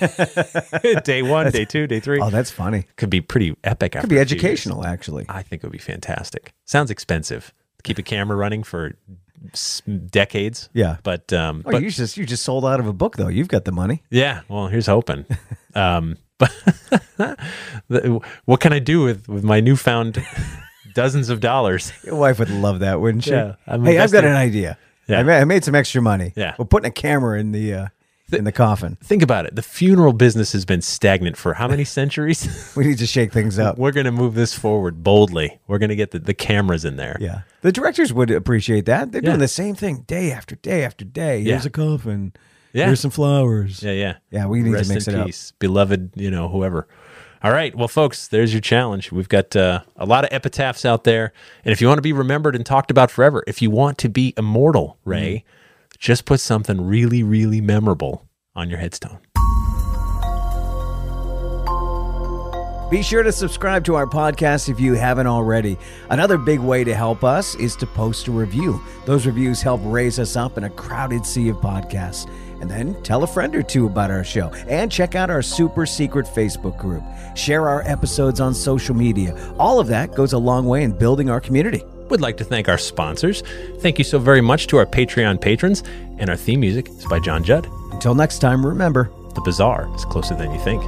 day 1.04 1.22
one, 1.22 1.50
day 1.52 1.64
two, 1.64 1.86
day 1.86 2.00
three 2.00 2.20
Oh, 2.20 2.28
that's 2.30 2.50
funny. 2.50 2.84
could 2.96 3.08
be 3.10 3.22
pretty 3.22 3.56
epic. 3.64 3.92
Could 3.92 4.10
be 4.10 4.18
educational, 4.18 4.84
actually. 4.84 5.24
I 5.28 5.42
think 5.42 5.62
it 5.62 5.66
would 5.66 5.72
be 5.72 5.78
fantastic. 5.78 6.52
Sounds 6.66 6.90
expensive. 6.90 7.54
Keep 7.84 7.98
a 7.98 8.02
camera 8.02 8.36
running 8.36 8.62
for 8.62 8.92
decades. 10.10 10.68
Yeah. 10.72 10.96
but 11.02 11.32
um, 11.32 11.62
Oh, 11.64 11.70
but 11.72 11.82
you 11.82 11.90
just 11.90 12.16
you 12.16 12.26
just 12.26 12.42
sold 12.44 12.64
out 12.64 12.80
of 12.80 12.86
a 12.86 12.92
book 12.92 13.16
though. 13.16 13.28
You've 13.28 13.48
got 13.48 13.64
the 13.64 13.72
money. 13.72 14.02
yeah. 14.10 14.40
Well, 14.48 14.66
here's 14.68 14.86
hoping. 14.86 15.24
um, 15.74 16.16
but 16.38 16.50
what 18.44 18.60
can 18.60 18.72
I 18.72 18.78
do 18.78 19.02
with 19.02 19.28
with 19.28 19.44
my 19.44 19.60
newfound 19.60 20.24
dozens 20.94 21.28
of 21.30 21.40
dollars? 21.40 21.92
Your 22.04 22.16
wife 22.16 22.38
would 22.38 22.50
love 22.50 22.80
that, 22.80 23.00
wouldn't 23.00 23.24
she? 23.24 23.30
Yeah, 23.30 23.54
I'm 23.66 23.84
hey, 23.84 23.98
I've 23.98 24.12
got 24.12 24.24
an 24.24 24.36
idea. 24.36 24.78
Yeah. 25.06 25.20
I, 25.20 25.22
ma- 25.22 25.32
I 25.38 25.44
made 25.44 25.64
some 25.64 25.74
extra 25.74 26.02
money. 26.02 26.32
Yeah. 26.36 26.54
We're 26.58 26.66
putting 26.66 26.88
a 26.88 26.92
camera 26.92 27.38
in 27.40 27.52
the 27.52 27.72
uh, 27.74 27.86
in 28.32 28.44
the 28.44 28.52
coffin. 28.52 28.96
Think 29.02 29.22
about 29.22 29.46
it. 29.46 29.56
The 29.56 29.62
funeral 29.62 30.12
business 30.12 30.52
has 30.52 30.64
been 30.64 30.82
stagnant 30.82 31.36
for 31.36 31.54
how 31.54 31.68
many 31.68 31.84
centuries? 31.84 32.72
We 32.76 32.86
need 32.86 32.98
to 32.98 33.06
shake 33.06 33.32
things 33.32 33.58
up. 33.58 33.78
We're 33.78 33.92
going 33.92 34.06
to 34.06 34.12
move 34.12 34.34
this 34.34 34.54
forward 34.54 35.02
boldly. 35.02 35.58
We're 35.66 35.78
going 35.78 35.88
to 35.90 35.96
get 35.96 36.10
the, 36.12 36.18
the 36.18 36.34
cameras 36.34 36.84
in 36.84 36.96
there. 36.96 37.16
Yeah. 37.20 37.40
The 37.62 37.72
directors 37.72 38.12
would 38.12 38.30
appreciate 38.30 38.84
that. 38.86 39.10
They're 39.12 39.22
Yeah. 39.22 39.30
doing 39.30 39.40
the 39.40 39.48
same 39.48 39.74
thing 39.74 40.04
day 40.06 40.30
after 40.30 40.54
day 40.56 40.84
after 40.84 41.04
day. 41.04 41.42
Here's 41.42 41.64
Yeah. 41.64 41.68
a 41.68 41.70
coffin. 41.70 42.32
Yeah. 42.72 42.86
Here's 42.86 43.00
some 43.00 43.10
flowers. 43.10 43.82
Yeah, 43.82 43.92
yeah. 43.92 44.14
Yeah, 44.30 44.46
we 44.46 44.60
need 44.60 44.72
to 44.76 44.88
mix 44.92 45.08
in 45.08 45.14
it 45.14 45.20
up. 45.20 45.30
beloved, 45.58 46.10
you 46.14 46.30
know, 46.30 46.48
whoever. 46.48 46.86
All 47.42 47.52
right, 47.52 47.72
well, 47.74 47.88
folks, 47.88 48.28
there's 48.28 48.52
your 48.52 48.60
challenge. 48.60 49.12
We've 49.12 49.28
got 49.28 49.54
uh, 49.56 49.82
a 49.96 50.04
lot 50.04 50.24
of 50.24 50.30
epitaphs 50.32 50.84
out 50.84 51.04
there, 51.04 51.32
and 51.64 51.72
if 51.72 51.80
you 51.80 51.86
want 51.86 51.98
to 51.98 52.02
be 52.02 52.12
remembered 52.12 52.56
and 52.56 52.66
talked 52.66 52.90
about 52.90 53.10
forever, 53.12 53.44
if 53.46 53.62
you 53.62 53.70
want 53.70 53.96
to 53.98 54.08
be 54.08 54.34
immortal, 54.36 54.98
Ray, 55.04 55.44
Mm-hmm. 55.46 55.57
Just 55.98 56.24
put 56.24 56.40
something 56.40 56.80
really, 56.80 57.22
really 57.22 57.60
memorable 57.60 58.28
on 58.54 58.70
your 58.70 58.78
headstone. 58.78 59.18
Be 62.90 63.02
sure 63.02 63.22
to 63.22 63.32
subscribe 63.32 63.84
to 63.84 63.96
our 63.96 64.06
podcast 64.06 64.70
if 64.70 64.80
you 64.80 64.94
haven't 64.94 65.26
already. 65.26 65.76
Another 66.08 66.38
big 66.38 66.58
way 66.58 66.84
to 66.84 66.94
help 66.94 67.22
us 67.22 67.54
is 67.56 67.76
to 67.76 67.86
post 67.86 68.28
a 68.28 68.30
review. 68.30 68.80
Those 69.04 69.26
reviews 69.26 69.60
help 69.60 69.82
raise 69.84 70.18
us 70.18 70.36
up 70.36 70.56
in 70.56 70.64
a 70.64 70.70
crowded 70.70 71.26
sea 71.26 71.50
of 71.50 71.58
podcasts. 71.58 72.26
And 72.62 72.70
then 72.70 73.00
tell 73.02 73.22
a 73.22 73.26
friend 73.26 73.54
or 73.54 73.62
two 73.62 73.86
about 73.86 74.10
our 74.10 74.24
show 74.24 74.48
and 74.68 74.90
check 74.90 75.14
out 75.14 75.28
our 75.28 75.42
super 75.42 75.84
secret 75.84 76.26
Facebook 76.26 76.78
group. 76.78 77.04
Share 77.36 77.68
our 77.68 77.82
episodes 77.82 78.40
on 78.40 78.54
social 78.54 78.96
media. 78.96 79.36
All 79.58 79.78
of 79.78 79.86
that 79.88 80.14
goes 80.14 80.32
a 80.32 80.38
long 80.38 80.66
way 80.66 80.82
in 80.82 80.92
building 80.92 81.28
our 81.28 81.40
community. 81.40 81.84
Would 82.10 82.20
like 82.20 82.38
to 82.38 82.44
thank 82.44 82.68
our 82.68 82.78
sponsors. 82.78 83.42
Thank 83.80 83.98
you 83.98 84.04
so 84.04 84.18
very 84.18 84.40
much 84.40 84.66
to 84.68 84.78
our 84.78 84.86
Patreon 84.86 85.40
patrons, 85.40 85.82
and 86.18 86.30
our 86.30 86.36
theme 86.36 86.60
music 86.60 86.88
is 86.88 87.04
by 87.06 87.20
John 87.20 87.44
Judd. 87.44 87.68
Until 87.92 88.14
next 88.14 88.38
time, 88.38 88.64
remember 88.64 89.10
The 89.34 89.42
Bizarre 89.42 89.94
is 89.94 90.04
closer 90.06 90.34
than 90.34 90.52
you 90.52 90.60
think. 90.60 90.82